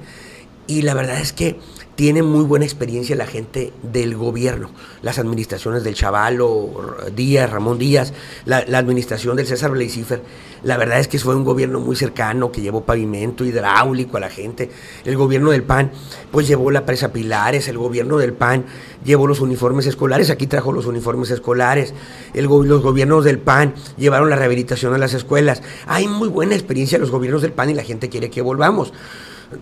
y 0.69 0.83
la 0.83 0.95
verdad 0.95 1.19
es 1.19 1.33
que 1.33 1.59
tiene 1.99 2.23
muy 2.23 2.45
buena 2.45 2.65
experiencia 2.65 3.17
la 3.17 3.27
gente 3.27 3.73
del 3.83 4.17
gobierno, 4.17 4.71
las 5.03 5.19
administraciones 5.19 5.83
del 5.83 5.97
Chavalo, 5.97 6.71
Díaz, 7.17 7.51
Ramón 7.51 7.77
Díaz, 7.77 8.13
la, 8.45 8.59
administración 8.59 9.35
del 9.35 9.49
César 9.49 9.73
Leicifer. 9.73 10.23
La 10.63 10.77
verdad 10.77 11.01
es 11.01 11.09
que 11.09 11.19
fue 11.19 11.35
un 11.35 11.43
gobierno 11.43 11.81
muy 11.81 11.97
cercano 11.97 12.53
que 12.53 12.61
llevó 12.61 12.85
pavimento 12.85 13.45
hidráulico 13.45 14.17
a 14.17 14.21
la 14.21 14.31
gente. 14.31 14.71
El 15.05 15.17
gobierno 15.17 15.51
del 15.51 15.65
PAN, 15.65 15.91
pues 16.31 16.47
llevó 16.47 16.71
la 16.71 16.87
presa 16.87 17.13
Pilares, 17.13 17.67
el 17.67 17.79
gobierno 17.79 18.17
del 18.19 18.33
PAN 18.33 18.65
llevó 19.05 19.27
los 19.27 19.41
uniformes 19.41 19.87
escolares, 19.87 20.31
aquí 20.31 20.47
trajo 20.47 20.71
los 20.71 20.87
uniformes 20.87 21.33
escolares, 21.33 21.95
el, 22.33 22.45
los 22.45 22.81
gobiernos 22.81 23.25
del 23.25 23.41
PAN 23.41 23.75
llevaron 23.97 24.31
la 24.31 24.37
rehabilitación 24.37 24.95
a 24.95 24.99
las 24.99 25.15
escuelas. 25.15 25.63
Hay 25.89 26.07
muy 26.07 26.29
buena 26.29 26.55
experiencia 26.55 26.97
los 26.99 27.11
gobiernos 27.11 27.43
del 27.43 27.53
PAN 27.53 27.71
y 27.71 27.75
la 27.75 27.83
gente 27.83 28.09
quiere 28.09 28.31
que 28.31 28.41
volvamos. 28.41 28.93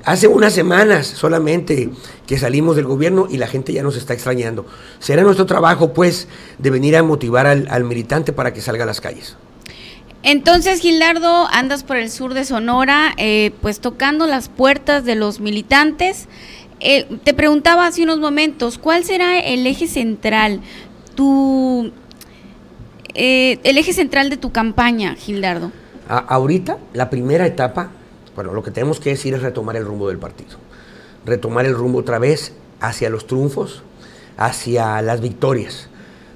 Hace 0.05 0.27
unas 0.27 0.53
semanas 0.53 1.07
solamente 1.07 1.91
que 2.27 2.39
salimos 2.39 2.75
del 2.75 2.87
gobierno 2.87 3.29
y 3.31 3.37
la 3.37 3.47
gente 3.47 3.73
ya 3.73 3.85
nos 3.85 3.97
está 3.97 4.15
extrañando. 4.15 4.67
Será 4.99 5.23
nuestro 5.23 5.47
trabajo, 5.47 5.93
pues, 5.93 6.27
de 6.59 6.71
venir 6.71 6.97
a 6.97 7.05
motivar 7.05 7.47
al, 7.47 7.85
militante 7.85 8.33
para 8.33 8.53
que 8.53 8.61
salga 8.61 8.83
a 8.83 8.87
las 8.87 9.01
calles. 9.01 9.37
Entonces, 10.25 10.81
Gildardo, 10.81 11.47
andas 11.53 11.85
por 11.85 11.99
el 11.99 12.11
sur 12.11 12.35
de 12.35 12.45
Sonora, 12.45 13.15
eh, 13.17 13.53
pues 13.63 13.79
tocando 13.79 14.27
las 14.27 14.49
puertas 14.49 15.05
de 15.05 15.15
los 15.15 15.39
militantes. 15.39 16.27
Eh, 16.81 17.07
te 17.23 17.33
preguntaba 17.33 17.87
hace 17.87 18.03
unos 18.03 18.19
momentos, 18.19 18.79
¿cuál 18.79 19.05
será 19.05 19.39
el 19.39 19.65
eje 19.69 19.87
central, 19.87 20.63
tu, 21.15 21.93
eh, 23.15 23.61
el 23.63 23.79
eje 23.79 23.93
central 23.93 24.31
de 24.31 24.37
tu 24.37 24.51
campaña, 24.51 25.15
Gildardo? 25.15 25.71
ahorita, 26.09 26.79
la 26.93 27.11
primera 27.11 27.47
etapa 27.47 27.91
bueno, 28.37 28.53
lo 28.53 28.63
que 28.63 28.71
tenemos 28.71 29.01
que 29.01 29.11
decir 29.11 29.33
es 29.33 29.43
retomar 29.43 29.77
el 29.77 29.87
rumbo 29.87 30.09
del 30.09 30.19
partido. 30.19 30.59
Retomar 31.25 31.65
el 31.65 31.75
rumbo 31.75 32.01
otra 32.01 32.19
vez 32.19 32.53
hacia 32.81 33.09
los 33.09 33.27
triunfos, 33.27 33.83
hacia 34.37 35.01
las 35.01 35.23
victorias. 35.23 35.89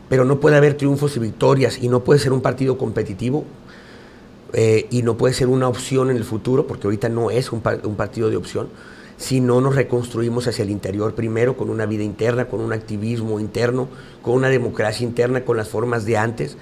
Pero 0.08 0.24
no 0.24 0.40
puede 0.40 0.56
haber 0.56 0.74
triunfos 0.74 1.16
y 1.16 1.20
victorias 1.20 1.78
y 1.80 1.88
no 1.88 2.02
puede 2.02 2.18
ser 2.18 2.32
un 2.32 2.40
partido 2.40 2.78
competitivo 2.78 3.44
eh, 4.54 4.86
y 4.90 5.02
no 5.02 5.18
puede 5.18 5.34
ser 5.34 5.48
una 5.48 5.68
opción 5.68 6.10
en 6.10 6.16
el 6.16 6.24
futuro, 6.24 6.66
porque 6.66 6.86
ahorita 6.86 7.10
no 7.10 7.30
es 7.30 7.52
un, 7.52 7.62
un 7.84 7.94
partido 7.96 8.30
de 8.30 8.36
opción, 8.36 8.68
si 9.18 9.40
no 9.40 9.60
nos 9.60 9.76
reconstruimos 9.76 10.48
hacia 10.48 10.62
el 10.62 10.70
interior 10.70 11.14
primero, 11.14 11.54
con 11.54 11.68
una 11.68 11.84
vida 11.84 12.02
interna, 12.02 12.46
con 12.46 12.60
un 12.60 12.72
activismo 12.72 13.38
interno, 13.38 13.88
con 14.22 14.34
una 14.34 14.48
democracia 14.48 15.06
interna, 15.06 15.44
con 15.44 15.58
las 15.58 15.68
formas 15.68 16.06
de 16.06 16.16
antes, 16.16 16.56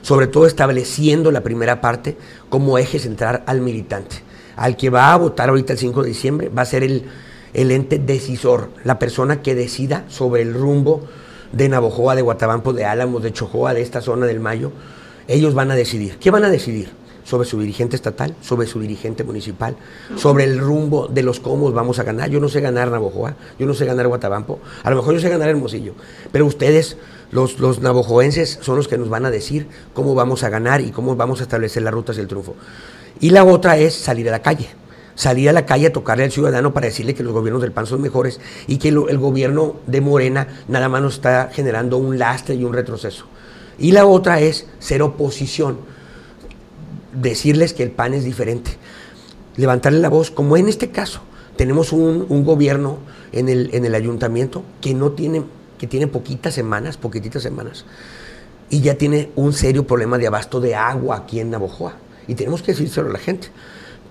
sobre 0.00 0.26
todo 0.26 0.46
estableciendo 0.46 1.30
la 1.30 1.42
primera 1.42 1.82
parte 1.82 2.16
como 2.48 2.78
eje 2.78 2.98
central 2.98 3.42
al 3.46 3.60
militante 3.60 4.27
al 4.58 4.76
que 4.76 4.90
va 4.90 5.12
a 5.12 5.16
votar 5.16 5.48
ahorita 5.48 5.72
el 5.72 5.78
5 5.78 6.02
de 6.02 6.08
diciembre, 6.08 6.48
va 6.48 6.62
a 6.62 6.66
ser 6.66 6.82
el, 6.82 7.04
ente 7.54 7.98
decisor, 7.98 8.70
la 8.84 8.98
persona 8.98 9.40
que 9.40 9.54
decida 9.54 10.04
sobre 10.08 10.42
el 10.42 10.52
rumbo 10.52 11.04
de 11.52 11.68
Navojoa, 11.68 12.14
de 12.14 12.22
Guatabampo, 12.22 12.72
de 12.72 12.84
Álamos, 12.84 13.22
de 13.22 13.32
Chojoa, 13.32 13.72
de 13.72 13.82
esta 13.82 14.00
zona 14.00 14.26
del 14.26 14.40
Mayo. 14.40 14.72
Ellos 15.28 15.54
van 15.54 15.70
a 15.70 15.76
decidir. 15.76 16.18
¿Qué 16.18 16.30
van 16.30 16.44
a 16.44 16.50
decidir? 16.50 16.90
sobre 17.28 17.46
su 17.46 17.60
dirigente 17.60 17.94
estatal, 17.94 18.34
sobre 18.40 18.66
su 18.66 18.80
dirigente 18.80 19.22
municipal, 19.22 19.76
sobre 20.16 20.44
el 20.44 20.58
rumbo 20.58 21.08
de 21.08 21.22
los 21.22 21.40
cómo 21.40 21.70
vamos 21.72 21.98
a 21.98 22.02
ganar. 22.02 22.30
Yo 22.30 22.40
no 22.40 22.48
sé 22.48 22.62
ganar 22.62 22.90
Navojoa, 22.90 23.34
yo 23.58 23.66
no 23.66 23.74
sé 23.74 23.84
ganar 23.84 24.08
Guatabampo, 24.08 24.60
a 24.82 24.88
lo 24.88 24.96
mejor 24.96 25.12
yo 25.12 25.20
sé 25.20 25.28
ganar 25.28 25.50
Hermosillo, 25.50 25.92
pero 26.32 26.46
ustedes, 26.46 26.96
los, 27.30 27.58
los 27.58 27.80
navojoenses, 27.80 28.58
son 28.62 28.76
los 28.76 28.88
que 28.88 28.98
nos 28.98 29.08
van 29.08 29.26
a 29.26 29.30
decir 29.30 29.68
cómo 29.94 30.14
vamos 30.14 30.42
a 30.44 30.48
ganar 30.48 30.80
y 30.80 30.90
cómo 30.90 31.16
vamos 31.16 31.40
a 31.40 31.42
establecer 31.44 31.82
las 31.82 31.94
rutas 31.94 32.16
del 32.16 32.28
triunfo. 32.28 32.54
Y 33.20 33.30
la 33.30 33.44
otra 33.44 33.76
es 33.78 33.94
salir 33.94 34.28
a 34.28 34.32
la 34.32 34.42
calle. 34.42 34.68
salir 35.14 35.48
a 35.48 35.52
la 35.52 35.66
calle 35.66 35.88
a 35.88 35.92
tocarle 35.92 36.22
al 36.22 36.30
ciudadano 36.30 36.72
para 36.72 36.86
decirle 36.86 37.12
que 37.12 37.24
los 37.24 37.32
gobiernos 37.32 37.60
del 37.60 37.72
PAN 37.72 37.86
son 37.86 38.00
mejores 38.00 38.38
y 38.68 38.76
que 38.78 38.90
el 38.90 39.18
gobierno 39.18 39.74
de 39.88 40.00
Morena 40.00 40.46
nada 40.68 40.88
más 40.88 41.02
nos 41.02 41.14
está 41.14 41.50
generando 41.52 41.98
un 41.98 42.18
lastre 42.18 42.54
y 42.54 42.62
un 42.62 42.72
retroceso. 42.72 43.26
Y 43.78 43.90
la 43.90 44.06
otra 44.06 44.40
es 44.40 44.66
ser 44.78 45.02
oposición, 45.02 45.78
decirles 47.12 47.74
que 47.74 47.82
el 47.82 47.90
PAN 47.90 48.14
es 48.14 48.24
diferente, 48.24 48.72
levantarle 49.56 49.98
la 49.98 50.08
voz, 50.08 50.30
como 50.30 50.56
en 50.56 50.68
este 50.68 50.90
caso. 50.90 51.20
Tenemos 51.56 51.92
un, 51.92 52.44
gobierno 52.44 52.98
en 53.32 53.48
el, 53.48 53.70
en 53.74 53.84
el 53.84 53.96
ayuntamiento 53.96 54.62
que 54.80 54.94
no 54.94 55.10
tiene, 55.10 55.42
que 55.78 55.86
tiene 55.86 56.06
poquitas 56.06 56.54
semanas, 56.54 56.96
poquititas 56.96 57.42
semanas, 57.42 57.84
y 58.70 58.80
ya 58.80 58.96
tiene 58.96 59.30
un 59.36 59.52
serio 59.52 59.86
problema 59.86 60.18
de 60.18 60.26
abasto 60.26 60.60
de 60.60 60.74
agua 60.74 61.16
aquí 61.16 61.40
en 61.40 61.50
Navojoa. 61.50 61.94
Y 62.26 62.34
tenemos 62.34 62.62
que 62.62 62.72
decírselo 62.72 63.08
a 63.08 63.12
la 63.12 63.18
gente. 63.18 63.48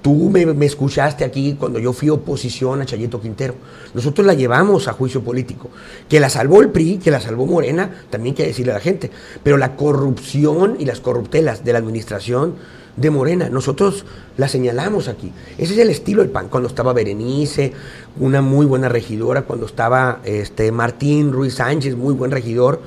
Tú 0.01 0.29
me, 0.29 0.65
escuchaste 0.65 1.25
aquí 1.25 1.55
cuando 1.59 1.79
yo 1.79 1.91
fui 1.91 2.09
oposición 2.09 2.81
a 2.81 2.85
Chayito 2.85 3.19
Quintero. 3.19 3.55
Nosotros 3.93 4.25
la 4.25 4.33
llevamos 4.33 4.87
a 4.87 4.93
juicio 4.93 5.21
político. 5.21 5.69
Que 6.07 6.19
la 6.19 6.29
salvó 6.29 6.61
el 6.61 6.69
PRI, 6.69 6.97
que 6.97 7.11
la 7.11 7.19
salvó 7.19 7.45
Morena, 7.45 8.03
también 8.09 8.33
hay 8.33 8.37
que 8.37 8.47
decirle 8.47 8.71
a 8.71 8.75
la 8.75 8.81
gente. 8.81 9.11
Pero 9.43 9.57
la 9.57 9.75
corrupción 9.75 10.77
y 10.79 10.85
las 10.85 10.99
corruptelas 10.99 11.65
de 11.65 11.73
la 11.73 11.79
administración 11.79 12.55
de 12.95 13.11
Morena, 13.11 13.49
nosotros 13.49 14.05
la 14.37 14.47
señalamos 14.47 15.07
aquí. 15.07 15.31
Ese 15.57 15.73
es 15.73 15.79
el 15.79 15.89
estilo 15.89 16.21
del 16.21 16.31
PAN. 16.31 16.49
Cuando 16.49 16.67
estaba 16.67 16.93
Berenice, 16.93 17.73
una 18.19 18.41
muy 18.41 18.65
buena 18.65 18.89
regidora, 18.89 19.43
cuando 19.43 19.65
estaba 19.65 20.19
este, 20.23 20.71
Martín 20.71 21.31
Ruiz 21.31 21.55
Sánchez, 21.55 21.95
muy 21.95 22.13
buen 22.13 22.31
regidor 22.31 22.81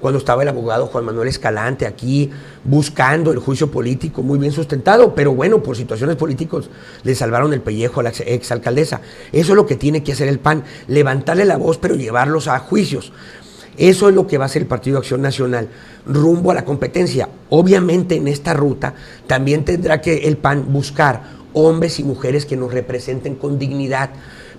cuando 0.00 0.18
estaba 0.18 0.42
el 0.42 0.48
abogado 0.48 0.86
Juan 0.86 1.04
Manuel 1.04 1.28
Escalante 1.28 1.86
aquí 1.86 2.30
buscando 2.64 3.32
el 3.32 3.38
juicio 3.38 3.70
político 3.70 4.22
muy 4.22 4.38
bien 4.38 4.52
sustentado, 4.52 5.14
pero 5.14 5.34
bueno, 5.34 5.62
por 5.62 5.76
situaciones 5.76 6.16
políticas 6.16 6.68
le 7.02 7.14
salvaron 7.14 7.52
el 7.52 7.60
pellejo 7.60 8.00
a 8.00 8.04
la 8.04 8.10
exalcaldesa. 8.10 9.00
Eso 9.32 9.52
es 9.52 9.56
lo 9.56 9.66
que 9.66 9.76
tiene 9.76 10.02
que 10.02 10.12
hacer 10.12 10.28
el 10.28 10.38
PAN, 10.38 10.64
levantarle 10.88 11.44
la 11.44 11.56
voz, 11.56 11.78
pero 11.78 11.94
llevarlos 11.94 12.48
a 12.48 12.58
juicios. 12.58 13.12
Eso 13.76 14.08
es 14.08 14.14
lo 14.14 14.26
que 14.26 14.38
va 14.38 14.44
a 14.44 14.46
hacer 14.46 14.62
el 14.62 14.68
Partido 14.68 14.98
Acción 14.98 15.20
Nacional 15.20 15.68
rumbo 16.06 16.50
a 16.50 16.54
la 16.54 16.64
competencia. 16.64 17.28
Obviamente 17.50 18.16
en 18.16 18.28
esta 18.28 18.54
ruta 18.54 18.94
también 19.26 19.64
tendrá 19.64 20.00
que 20.00 20.28
el 20.28 20.38
PAN 20.38 20.72
buscar 20.72 21.36
hombres 21.52 21.98
y 22.00 22.04
mujeres 22.04 22.46
que 22.46 22.56
nos 22.56 22.72
representen 22.72 23.34
con 23.34 23.58
dignidad, 23.58 24.10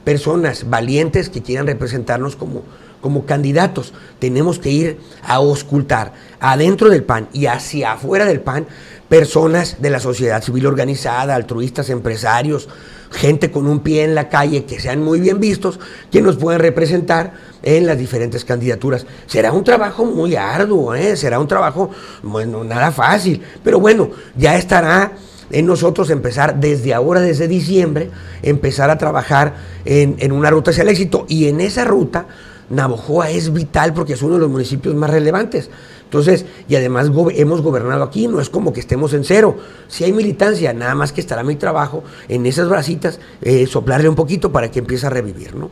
personas 0.03 0.69
valientes 0.69 1.29
que 1.29 1.41
quieran 1.41 1.67
representarnos 1.67 2.35
como 2.35 2.63
como 3.07 3.25
candidatos 3.25 3.93
tenemos 4.19 4.59
que 4.59 4.69
ir 4.69 4.99
a 5.23 5.35
auscultar 5.35 6.11
adentro 6.41 6.89
del 6.89 7.05
PAN 7.05 7.29
y 7.31 7.45
hacia 7.45 7.93
afuera 7.93 8.25
del 8.25 8.41
PAN 8.41 8.67
personas 9.07 9.77
de 9.79 9.89
la 9.89 10.01
sociedad 10.01 10.43
civil 10.43 10.65
organizada, 10.65 11.35
altruistas, 11.35 11.89
empresarios, 11.89 12.67
gente 13.09 13.49
con 13.49 13.65
un 13.65 13.79
pie 13.79 14.03
en 14.03 14.13
la 14.13 14.27
calle 14.27 14.65
que 14.65 14.81
sean 14.81 15.01
muy 15.01 15.21
bien 15.21 15.39
vistos, 15.39 15.79
que 16.11 16.21
nos 16.21 16.35
pueden 16.35 16.59
representar 16.59 17.31
en 17.63 17.85
las 17.85 17.97
diferentes 17.97 18.43
candidaturas. 18.43 19.05
Será 19.25 19.53
un 19.53 19.63
trabajo 19.63 20.03
muy 20.03 20.35
arduo, 20.35 20.93
¿eh? 20.93 21.15
será 21.15 21.39
un 21.39 21.47
trabajo, 21.47 21.89
bueno, 22.23 22.65
nada 22.65 22.91
fácil, 22.91 23.41
pero 23.63 23.79
bueno, 23.79 24.11
ya 24.35 24.57
estará 24.57 25.13
en 25.49 25.65
nosotros 25.65 26.09
empezar 26.09 26.59
desde 26.59 26.93
ahora, 26.93 27.21
desde 27.21 27.47
diciembre, 27.47 28.11
empezar 28.41 28.89
a 28.89 28.97
trabajar 28.97 29.55
en, 29.85 30.17
en 30.19 30.33
una 30.33 30.49
ruta 30.49 30.71
hacia 30.71 30.83
el 30.83 30.89
éxito 30.89 31.25
y 31.29 31.47
en 31.47 31.61
esa 31.61 31.85
ruta 31.85 32.27
Navojoa 32.69 33.29
es 33.29 33.53
vital 33.53 33.93
porque 33.93 34.13
es 34.13 34.21
uno 34.21 34.35
de 34.35 34.41
los 34.41 34.49
municipios 34.49 34.93
más 34.95 35.09
relevantes. 35.09 35.69
Entonces, 36.03 36.45
y 36.69 36.75
además 36.75 37.11
hemos 37.35 37.61
gobernado 37.61 38.03
aquí, 38.03 38.27
no 38.27 38.39
es 38.39 38.49
como 38.49 38.71
que 38.71 38.79
estemos 38.79 39.13
en 39.13 39.25
cero. 39.25 39.57
Si 39.89 40.05
hay 40.05 40.13
militancia, 40.13 40.73
nada 40.73 40.95
más 40.95 41.11
que 41.11 41.19
estará 41.19 41.43
mi 41.43 41.55
trabajo 41.55 42.03
en 42.29 42.45
esas 42.45 42.69
bracitas, 42.69 43.19
eh, 43.41 43.67
soplarle 43.67 44.07
un 44.07 44.15
poquito 44.15 44.51
para 44.51 44.71
que 44.71 44.79
empiece 44.79 45.05
a 45.05 45.09
revivir, 45.09 45.55
¿no? 45.55 45.69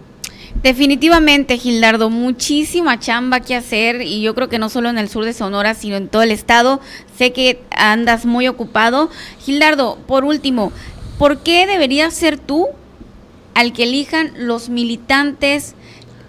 Definitivamente, 0.61 1.57
Gildardo, 1.57 2.09
muchísima 2.09 2.99
chamba 2.99 3.41
que 3.41 3.55
hacer 3.55 4.01
y 4.01 4.21
yo 4.21 4.33
creo 4.35 4.49
que 4.49 4.57
no 4.57 4.69
solo 4.69 4.89
en 4.89 4.97
el 4.97 5.09
sur 5.09 5.25
de 5.25 5.33
Sonora, 5.33 5.73
sino 5.73 5.95
en 5.95 6.07
todo 6.07 6.21
el 6.21 6.31
estado. 6.31 6.79
Sé 7.17 7.33
que 7.33 7.61
andas 7.71 8.25
muy 8.25 8.47
ocupado. 8.47 9.09
Gildardo, 9.39 9.97
por 10.07 10.23
último, 10.23 10.71
¿por 11.17 11.39
qué 11.39 11.67
deberías 11.67 12.13
ser 12.13 12.37
tú 12.37 12.67
al 13.53 13.73
que 13.73 13.83
elijan 13.83 14.31
los 14.37 14.69
militantes 14.69 15.75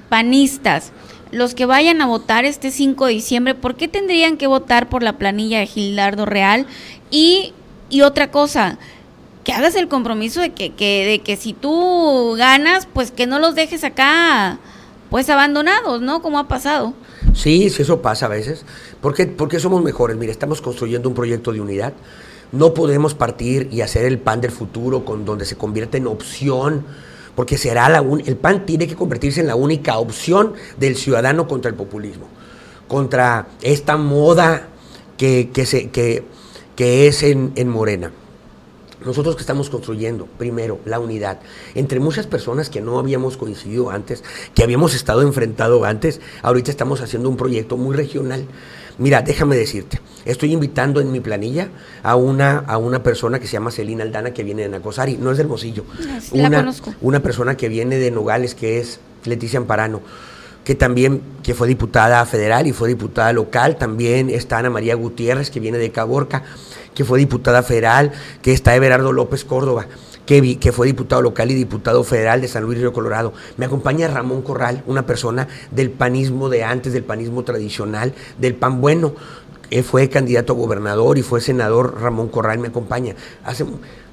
panistas, 0.09 0.93
los 1.33 1.55
que 1.55 1.67
vayan 1.67 2.01
a 2.01 2.07
votar 2.07 2.45
este 2.45 2.71
5 2.71 3.07
de 3.07 3.13
diciembre, 3.13 3.55
¿por 3.55 3.77
qué 3.77 3.89
tendrían 3.89 4.37
que 4.37 4.47
votar 4.47 4.89
por 4.89 5.03
la 5.03 5.19
planilla 5.19 5.59
de 5.59 5.67
Gildardo 5.67 6.25
Real? 6.25 6.67
Y, 7.11 7.53
y 7.91 8.03
otra 8.03 8.31
cosa, 8.31 8.79
que 9.45 9.53
hagas 9.53 9.75
el 9.77 9.89
compromiso 9.89 10.41
de 10.41 10.51
que, 10.53 10.71
de 10.71 11.21
que 11.25 11.37
si 11.37 11.53
tú 11.53 12.35
ganas, 12.37 12.87
pues 12.93 13.11
que 13.11 13.27
no 13.27 13.39
los 13.39 13.55
dejes 13.55 13.85
acá 13.85 14.59
pues 15.11 15.31
abandonados, 15.31 16.01
¿no? 16.03 16.23
Como 16.23 16.39
ha 16.39 16.49
pasado. 16.49 16.95
Sí, 17.35 17.71
sí, 17.71 17.83
eso 17.83 18.03
pasa 18.03 18.27
a 18.27 18.29
veces. 18.29 18.65
¿Por 19.01 19.15
qué? 19.15 19.27
Porque 19.27 19.61
somos 19.61 19.83
mejores. 19.83 20.17
Mira, 20.17 20.33
estamos 20.33 20.61
construyendo 20.61 21.09
un 21.09 21.15
proyecto 21.15 21.53
de 21.53 21.61
unidad. 21.61 21.93
No 22.53 22.75
podemos 22.75 23.15
partir 23.15 23.69
y 23.71 23.81
hacer 23.83 24.05
el 24.05 24.19
pan 24.19 24.41
del 24.41 24.51
futuro 24.51 25.05
con 25.05 25.25
donde 25.25 25.45
se 25.45 25.57
convierte 25.57 25.99
en 25.99 26.07
opción 26.07 26.85
porque 27.37 27.59
será 27.59 27.89
la 27.89 27.99
el 27.99 28.37
PAN 28.37 28.67
tiene 28.67 28.89
que 28.89 28.97
convertirse 28.97 29.41
en 29.41 29.47
la 29.47 29.55
única 29.55 29.99
opción 29.99 30.55
del 30.79 30.97
ciudadano 30.97 31.47
contra 31.47 31.71
el 31.71 31.77
populismo, 31.77 32.27
contra 32.89 33.47
esta 33.63 33.97
moda 33.97 34.69
que, 35.17 35.51
que, 35.53 36.25
que 36.75 37.07
es 37.07 37.23
en, 37.23 37.53
en 37.55 37.69
Morena. 37.69 38.11
Nosotros 39.05 39.37
que 39.37 39.43
estamos 39.43 39.71
construyendo, 39.71 40.27
primero, 40.27 40.81
la 40.85 40.99
unidad 40.99 41.39
entre 41.75 42.01
muchas 42.01 42.27
personas 42.27 42.71
que 42.71 42.81
no 42.81 42.99
habíamos 42.99 43.37
coincidido 43.37 43.91
antes, 43.91 44.25
que 44.55 44.65
habíamos 44.65 44.95
estado 44.95 45.23
enfrentado 45.23 45.85
antes, 45.85 46.21
ahorita 46.43 46.71
estamos 46.71 47.03
haciendo 47.03 47.29
un 47.29 47.37
proyecto 47.37 47.77
muy 47.77 47.95
regional 47.95 48.47
Mira, 48.99 49.23
déjame 49.23 49.57
decirte, 49.57 50.01
estoy 50.25 50.53
invitando 50.53 51.01
en 51.01 51.13
mi 51.13 51.21
planilla 51.21 51.69
a 52.03 52.17
una, 52.17 52.59
a 52.59 52.79
una 52.79 53.03
persona 53.03 53.39
que 53.39 53.47
se 53.47 53.53
llama 53.55 53.71
Celina 53.71 54.05
Aldana, 54.05 54.33
que 54.33 54.43
viene 54.43 54.63
de 54.63 54.69
Nacosari, 54.69 55.19
no 55.19 55.31
es 55.31 55.37
de 55.37 55.43
Hermosillo. 55.43 55.85
una, 56.33 56.49
la 56.49 56.59
conozco. 56.59 56.95
Una 57.03 57.21
persona 57.21 57.57
que 57.57 57.69
viene 57.69 57.99
de 57.99 58.11
Nogales, 58.11 58.55
que 58.55 58.79
es 58.79 59.01
Leticia 59.25 59.59
Amparano 59.59 60.01
que 60.65 60.75
también 60.75 61.23
que 61.45 61.55
fue 61.55 61.69
diputada 61.69 62.27
federal 62.27 62.67
y 62.67 62.73
fue 62.73 62.89
diputada 62.89 63.33
local, 63.33 63.77
también 63.77 64.29
está 64.29 64.59
Ana 64.59 64.69
María 64.69 64.97
Gutiérrez, 64.97 65.49
que 65.49 65.61
viene 65.61 65.79
de 65.79 65.93
Caborca, 65.93 66.43
que 66.93 67.05
fue 67.05 67.21
diputada 67.21 67.63
federal, 67.63 68.11
que 68.43 68.53
está 68.53 68.75
Everardo 68.75 69.13
López 69.13 69.45
Córdoba 69.45 69.87
que, 70.27 70.73
fue 70.73 70.87
diputado 70.87 71.23
local 71.23 71.51
y 71.51 71.55
diputado 71.55 72.03
federal 72.03 72.41
de 72.41 72.49
San 72.49 72.65
Luis 72.65 72.79
Río 72.79 72.93
Colorado. 72.93 73.33
Me 73.57 73.67
acompaña 73.67 74.09
Ramón 74.09 74.43
Corral, 74.43 74.83
una 74.87 75.07
persona 75.07 75.47
del 75.71 75.91
panismo 75.91 76.49
de 76.49 76.65
antes, 76.65 76.93
del 76.93 77.05
panismo 77.05 77.45
tradicional, 77.45 78.13
del 78.39 78.57
pan 78.57 78.81
bueno. 78.81 79.15
Él 79.71 79.85
fue 79.85 80.09
candidato 80.09 80.53
a 80.53 80.57
gobernador 80.57 81.19
y 81.19 81.23
fue 81.23 81.41
senador 81.41 82.01
Ramón 82.01 82.29
Corral, 82.29 82.59
me 82.59 82.69
acompaña. 82.69 83.15
Hace, 83.45 83.65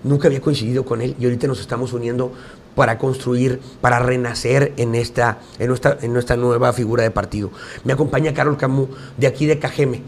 nunca 0.03 0.27
había 0.27 0.41
coincidido 0.41 0.85
con 0.85 1.01
él 1.01 1.15
y 1.19 1.25
ahorita 1.25 1.47
nos 1.47 1.59
estamos 1.59 1.93
uniendo 1.93 2.31
para 2.75 2.97
construir, 2.97 3.59
para 3.81 3.99
renacer 3.99 4.73
en 4.77 4.95
esta, 4.95 5.39
en 5.59 5.67
nuestra, 5.67 5.97
en 6.01 6.13
nuestra 6.13 6.37
nueva 6.37 6.73
figura 6.73 7.03
de 7.03 7.11
partido. 7.11 7.51
Me 7.83 7.93
acompaña 7.93 8.33
Carol 8.33 8.57
Camus, 8.57 8.89
de 9.17 9.27
aquí 9.27 9.45
de 9.45 9.59
Cajeme, 9.59 10.01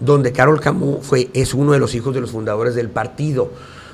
donde 0.00 0.32
Carol 0.32 0.60
Camus 0.60 1.06
fue, 1.06 1.30
es 1.32 1.54
uno 1.54 1.72
de 1.72 1.78
los 1.78 1.94
hijos 1.94 2.14
de 2.14 2.20
los 2.20 2.30
fundadores 2.30 2.74
del 2.74 2.90
partido 2.90 3.50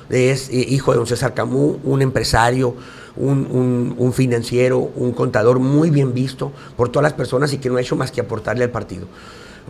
es 0.09 0.49
eh, 0.49 0.55
hijo 0.55 0.91
de 0.91 0.97
don 0.97 1.07
César 1.07 1.33
Camus, 1.33 1.77
un 1.83 2.01
empresario, 2.01 2.75
un, 3.17 4.13
financiero, 4.13 4.77
un 4.95 5.11
contador 5.11 5.59
muy 5.59 5.89
bien 5.89 6.13
visto 6.13 6.51
por 6.75 6.89
todas 6.89 7.03
las 7.03 7.13
personas 7.13 7.51
y 7.53 7.57
que 7.57 7.69
no 7.69 7.77
ha 7.77 7.81
hecho 7.81 7.95
más 7.95 8.11
que 8.11 8.21
aportarle 8.21 8.63
al 8.63 8.69
partido. 8.69 9.07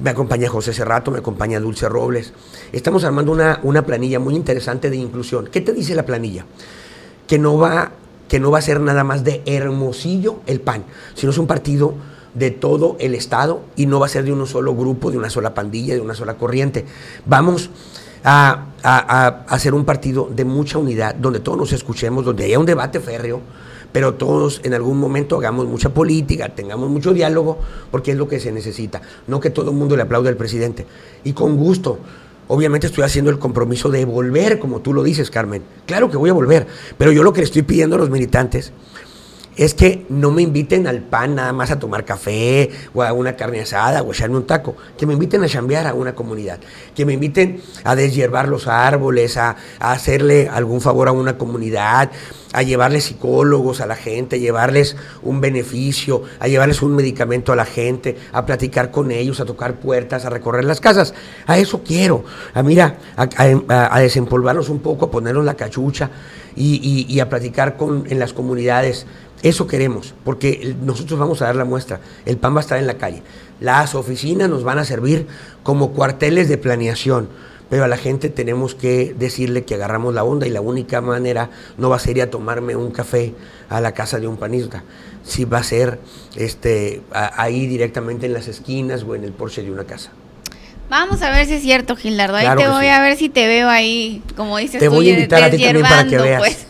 Me 0.02 0.10
acompaña 0.10 0.50
José 0.50 0.74
Cerrato, 0.74 1.10
me 1.10 1.20
acompaña 1.20 1.60
Dulce 1.60 1.90
Robles. 1.90 2.34
Estamos 2.72 3.04
armando 3.04 3.32
una, 3.32 3.60
una 3.64 3.86
planilla 3.86 4.20
muy 4.20 4.36
interesante 4.36 4.90
de 4.90 4.98
inclusión. 4.98 5.48
¿Qué 5.52 5.62
te 5.62 5.74
dice 5.74 5.96
la 5.96 6.06
planilla? 6.06 6.46
Que 7.26 7.40
no 7.40 7.58
va, 7.58 7.94
que 8.28 8.40
no 8.40 8.52
va 8.52 8.60
a 8.60 8.62
ser 8.62 8.80
nada 8.80 9.04
más 9.04 9.24
de 9.24 9.42
Hermosillo 9.46 10.42
el 10.46 10.62
PAN, 10.62 10.84
sino 11.16 11.32
es 11.32 11.38
un 11.38 11.48
partido 11.48 11.96
de 12.36 12.52
todo 12.52 12.96
el 13.00 13.16
Estado 13.16 13.62
y 13.76 13.88
no 13.88 14.00
va 14.00 14.06
a 14.06 14.10
ser 14.10 14.24
de 14.24 14.32
un 14.32 14.46
solo 14.46 14.76
grupo, 14.76 15.10
de 15.10 15.18
una 15.18 15.32
sola 15.32 15.56
pandilla, 15.56 15.96
de 15.96 16.02
una 16.02 16.14
sola 16.14 16.36
corriente. 16.36 16.86
Vamos 17.26 17.72
a, 18.28 19.46
hacer 19.48 19.74
un 19.74 19.86
partido 19.86 20.30
de 20.34 20.44
mucha 20.44 20.78
unidad, 20.78 21.16
donde 21.16 21.40
todos 21.40 21.58
nos 21.58 21.74
escuchemos, 21.74 22.26
donde 22.26 22.46
haya 22.46 22.60
un 22.60 22.66
debate 22.66 23.00
férreo, 23.00 23.42
pero 23.92 24.16
todos 24.16 24.62
en 24.64 24.74
algún 24.74 25.00
momento 25.00 25.38
hagamos 25.38 25.66
mucha 25.66 25.90
política, 25.90 26.50
tengamos 26.50 26.90
mucho 26.90 27.14
diálogo, 27.14 27.58
porque 27.90 28.12
es 28.12 28.18
lo 28.18 28.28
que 28.28 28.40
se 28.40 28.52
necesita, 28.52 29.02
no 29.28 29.40
que 29.40 29.50
todo 29.50 29.72
el 29.72 29.78
mundo 29.78 29.96
le 29.96 30.04
aplaude 30.04 30.30
al 30.30 30.36
presidente. 30.36 30.86
Y 31.24 31.34
con 31.34 31.56
gusto, 31.56 32.00
obviamente 32.50 32.88
estoy 32.88 33.06
haciendo 33.06 33.32
el 33.32 33.40
compromiso 33.40 33.90
de 33.90 34.04
volver, 34.04 34.60
como 34.60 34.82
tú 34.82 34.94
lo 34.94 35.04
dices, 35.04 35.32
Carmen. 35.32 35.64
Claro 35.86 36.12
que 36.12 36.18
voy 36.18 36.30
a 36.30 36.34
volver, 36.34 36.68
pero 36.98 37.12
yo 37.14 37.24
lo 37.24 37.32
que 37.32 37.42
le 37.42 37.46
estoy 37.46 37.62
pidiendo 37.62 37.96
a 37.96 38.00
los 38.00 38.10
militantes 38.10 38.74
es 39.58 39.74
que 39.74 40.06
no 40.10 40.32
me 40.32 40.44
inviten 40.44 40.88
al 40.88 41.02
pan 41.02 41.36
nada 41.36 41.52
más 41.52 41.72
a 41.72 41.80
tomar 41.80 42.06
café 42.06 42.70
o 42.94 43.02
a 43.02 43.12
una 43.12 43.36
carne 43.36 43.60
asada 43.62 44.04
o 44.04 44.12
a 44.12 44.14
echarme 44.14 44.38
un 44.38 44.46
taco, 44.46 44.76
que 44.98 45.06
me 45.06 45.14
inviten 45.14 45.44
a 45.44 45.48
chambear 45.48 45.88
a 45.88 45.94
una 45.96 46.14
comunidad, 46.14 46.60
que 46.96 47.06
me 47.06 47.14
inviten 47.14 47.62
a 47.84 47.96
deshiervar 47.96 48.48
los 48.48 48.68
árboles, 48.68 49.36
a, 49.38 49.58
hacerle 49.80 50.48
algún 50.48 50.80
favor 50.80 51.08
a 51.08 51.12
una 51.12 51.38
comunidad, 51.38 52.12
a 52.54 52.62
llevarles 52.62 53.06
psicólogos 53.06 53.82
a 53.82 53.88
la 53.88 53.96
gente, 53.96 54.36
a 54.36 54.40
llevarles 54.40 54.96
un 55.24 55.42
beneficio, 55.42 56.24
a 56.40 56.48
llevarles 56.48 56.82
un 56.82 56.96
medicamento 56.96 57.52
a 57.52 57.56
la 57.56 57.66
gente, 57.66 58.16
a 58.32 58.46
platicar 58.46 58.92
con 58.92 59.12
ellos, 59.12 59.40
a 59.40 59.46
tocar 59.46 59.80
puertas, 59.80 60.26
a 60.26 60.30
recorrer 60.30 60.66
las 60.66 60.80
casas. 60.80 61.14
A 61.46 61.58
eso 61.58 61.82
quiero. 61.84 62.24
A 62.54 62.64
mira, 62.64 62.98
a, 63.16 64.00
desempolvarlos 64.00 64.70
un 64.70 64.80
poco, 64.80 65.06
a 65.06 65.12
ponernos 65.12 65.44
la 65.44 65.56
cachucha 65.56 66.10
y, 66.56 67.06
y, 67.10 67.14
y 67.14 67.20
a 67.20 67.30
platicar 67.30 67.76
con, 67.76 68.06
en 68.10 68.20
las 68.20 68.34
comunidades 68.34 69.06
eso 69.44 69.68
queremos, 69.68 70.14
porque 70.24 70.76
nosotros 70.82 71.20
vamos 71.20 71.42
a 71.42 71.46
dar 71.46 71.56
la 71.56 71.66
muestra. 71.66 72.00
El 72.26 72.38
PAN 72.38 72.56
va 72.56 72.60
a 72.60 72.62
estar 72.62 72.80
en 72.80 72.88
la 72.88 72.98
calle. 72.98 73.22
Las 73.60 73.96
oficinas 73.96 74.50
nos 74.50 74.64
van 74.64 74.80
a 74.80 74.86
servir 74.86 75.28
como 75.64 75.92
cuarteles 75.92 76.50
de 76.50 76.58
planeación, 76.58 77.30
pero 77.70 77.84
a 77.84 77.88
la 77.88 77.98
gente 77.98 78.30
tenemos 78.30 78.76
que 78.76 79.14
decirle 79.18 79.64
que 79.64 79.76
agarramos 79.76 80.14
la 80.14 80.24
onda 80.24 80.48
y 80.48 80.50
la 80.50 80.62
única 80.62 81.02
manera 81.02 81.50
no 81.78 81.90
va 81.90 81.98
a 81.98 82.00
ser 82.00 82.18
ir 82.18 82.24
a 82.24 82.30
tomarme 82.30 82.76
un 82.76 82.92
café 82.92 83.34
a 83.70 83.82
la 83.82 83.94
casa 83.94 84.20
de 84.20 84.28
un 84.28 84.38
panista, 84.38 84.84
si 85.24 85.46
va 85.46 85.60
a 85.60 85.64
ser 85.64 86.00
este, 86.36 87.02
ahí 87.12 87.68
directamente 87.68 88.26
en 88.26 88.34
las 88.34 88.48
esquinas 88.48 89.04
o 89.04 89.16
en 89.16 89.24
el 89.24 89.34
porche 89.34 89.64
de 89.64 89.72
una 89.72 89.84
casa. 89.84 90.12
Vamos 90.90 91.22
a 91.22 91.32
ver 91.32 91.46
si 91.46 91.56
es 91.56 91.62
cierto, 91.62 91.98
Gildardo. 91.98 92.38
Ahí 92.38 92.48
te 92.56 92.68
voy 92.70 92.88
a 92.88 93.02
ver 93.02 93.18
si 93.18 93.28
te 93.28 93.46
veo 93.46 93.68
ahí, 93.68 94.22
como 94.38 94.58
dices 94.58 94.80
te 94.80 94.88
voy 94.88 95.10
a 95.10 95.14
invitar 95.14 95.44
a 95.44 95.50
ti 95.50 95.62
también 95.62 95.84
para 95.86 96.08
que 96.08 96.18
veas. 96.18 96.40
Pues. 96.40 96.67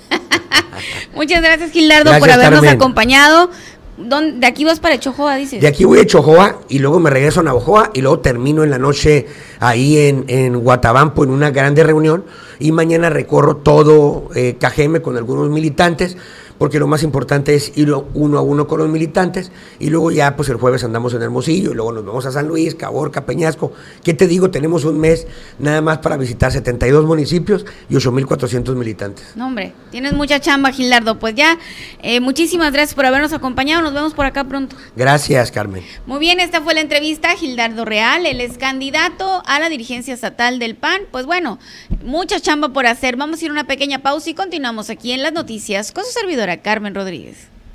Muchas 1.18 1.42
gracias, 1.42 1.72
Gildardo, 1.72 2.18
por 2.20 2.30
habernos 2.30 2.66
acompañado. 2.66 3.50
¿De 3.98 4.46
aquí 4.46 4.64
vas 4.64 4.80
para 4.80 5.00
Chojoa, 5.00 5.38
dices? 5.38 5.60
De 5.60 5.68
aquí 5.68 5.84
voy 5.84 6.00
a 6.00 6.06
Chojoa 6.06 6.60
y 6.70 6.78
luego 6.78 7.00
me 7.00 7.10
regreso 7.10 7.40
a 7.40 7.44
Navojoa 7.44 7.90
y 7.96 8.02
luego 8.02 8.20
termino 8.20 8.64
en 8.64 8.70
la 8.70 8.78
noche 8.78 9.26
ahí 9.60 9.98
en, 9.98 10.26
en 10.28 10.60
Guatabampo 10.60 11.24
en 11.24 11.32
una 11.32 11.50
grande 11.50 11.84
reunión 11.84 12.24
y 12.60 12.72
mañana 12.72 13.10
recorro 13.10 13.58
todo 13.58 14.30
eh, 14.36 14.58
Cajeme 14.60 15.02
con 15.02 15.18
algunos 15.18 15.50
militantes 15.50 16.16
porque 16.58 16.80
lo 16.80 16.88
más 16.88 17.04
importante 17.04 17.56
es 17.56 17.78
ir 17.78 17.94
uno 18.14 18.38
a 18.38 18.42
uno 18.42 18.68
con 18.68 18.80
los 18.80 18.90
militantes 18.90 19.52
y 19.80 19.90
luego 19.90 20.12
ya 20.12 20.36
pues 20.36 20.50
el 20.50 20.58
jueves 20.58 20.84
andamos 20.84 21.14
en 21.14 21.22
Hermosillo 21.22 21.72
y 21.72 21.74
luego 21.76 21.92
nos 21.92 22.06
vamos 22.06 22.26
a 22.26 22.32
San 22.32 22.48
Luis, 22.48 22.76
Caborca, 22.76 23.26
Peñasco. 23.26 23.74
¿Qué 24.04 24.14
te 24.14 24.28
digo? 24.28 24.52
Tenemos 24.52 24.86
un 24.86 25.00
mes 25.00 25.28
nada 25.60 25.82
más 25.82 26.00
para 26.00 26.18
visitar 26.18 26.52
72 26.52 27.06
municipios 27.06 27.66
y 27.90 27.96
8.400 27.96 28.76
militantes. 28.76 29.34
No, 29.36 29.48
hombre, 29.48 29.74
tienes 29.92 30.14
mucha 30.14 30.40
chamba, 30.40 30.72
Gilardo. 30.72 31.20
Pues 31.20 31.36
ya, 31.36 31.58
eh, 32.02 32.20
muchísimas 32.20 32.72
gracias 32.72 32.96
por 32.96 33.06
habernos 33.06 33.34
acompañado. 33.34 33.82
Nos 33.82 33.94
vemos 33.94 34.14
por 34.14 34.26
acá 34.26 34.44
pronto. 34.44 34.76
Gracias, 34.96 35.52
Carmen. 35.52 35.84
Muy 36.06 36.20
bien, 36.20 36.40
esta 36.40 36.62
fue 36.62 36.74
la 36.74 36.82
entrevista 36.82 37.32
a 37.32 37.36
Gildardo 37.36 37.86
Real. 37.86 38.26
Él 38.26 38.42
es 38.42 38.58
candidato 38.58 39.44
a 39.46 39.60
la 39.60 39.70
dirigencia 39.70 40.14
estatal 40.14 40.60
del 40.60 40.76
PAN. 40.76 41.02
Pues 41.12 41.26
bueno, 41.26 41.60
mucha 42.04 42.40
chamba 42.40 42.70
por 42.70 42.86
hacer. 42.88 43.16
Vamos 43.16 43.42
a 43.42 43.46
ir 43.46 43.52
a 43.52 43.54
una 43.54 43.68
pequeña 43.68 44.00
pausa 44.00 44.30
y 44.30 44.34
continuamos 44.34 44.90
aquí 44.90 45.12
en 45.12 45.24
las 45.24 45.34
noticias 45.34 45.92
con 45.92 46.04
su 46.04 46.12
servidor 46.12 46.47
Carmen 46.56 46.96
Rodríguez. 46.96 47.50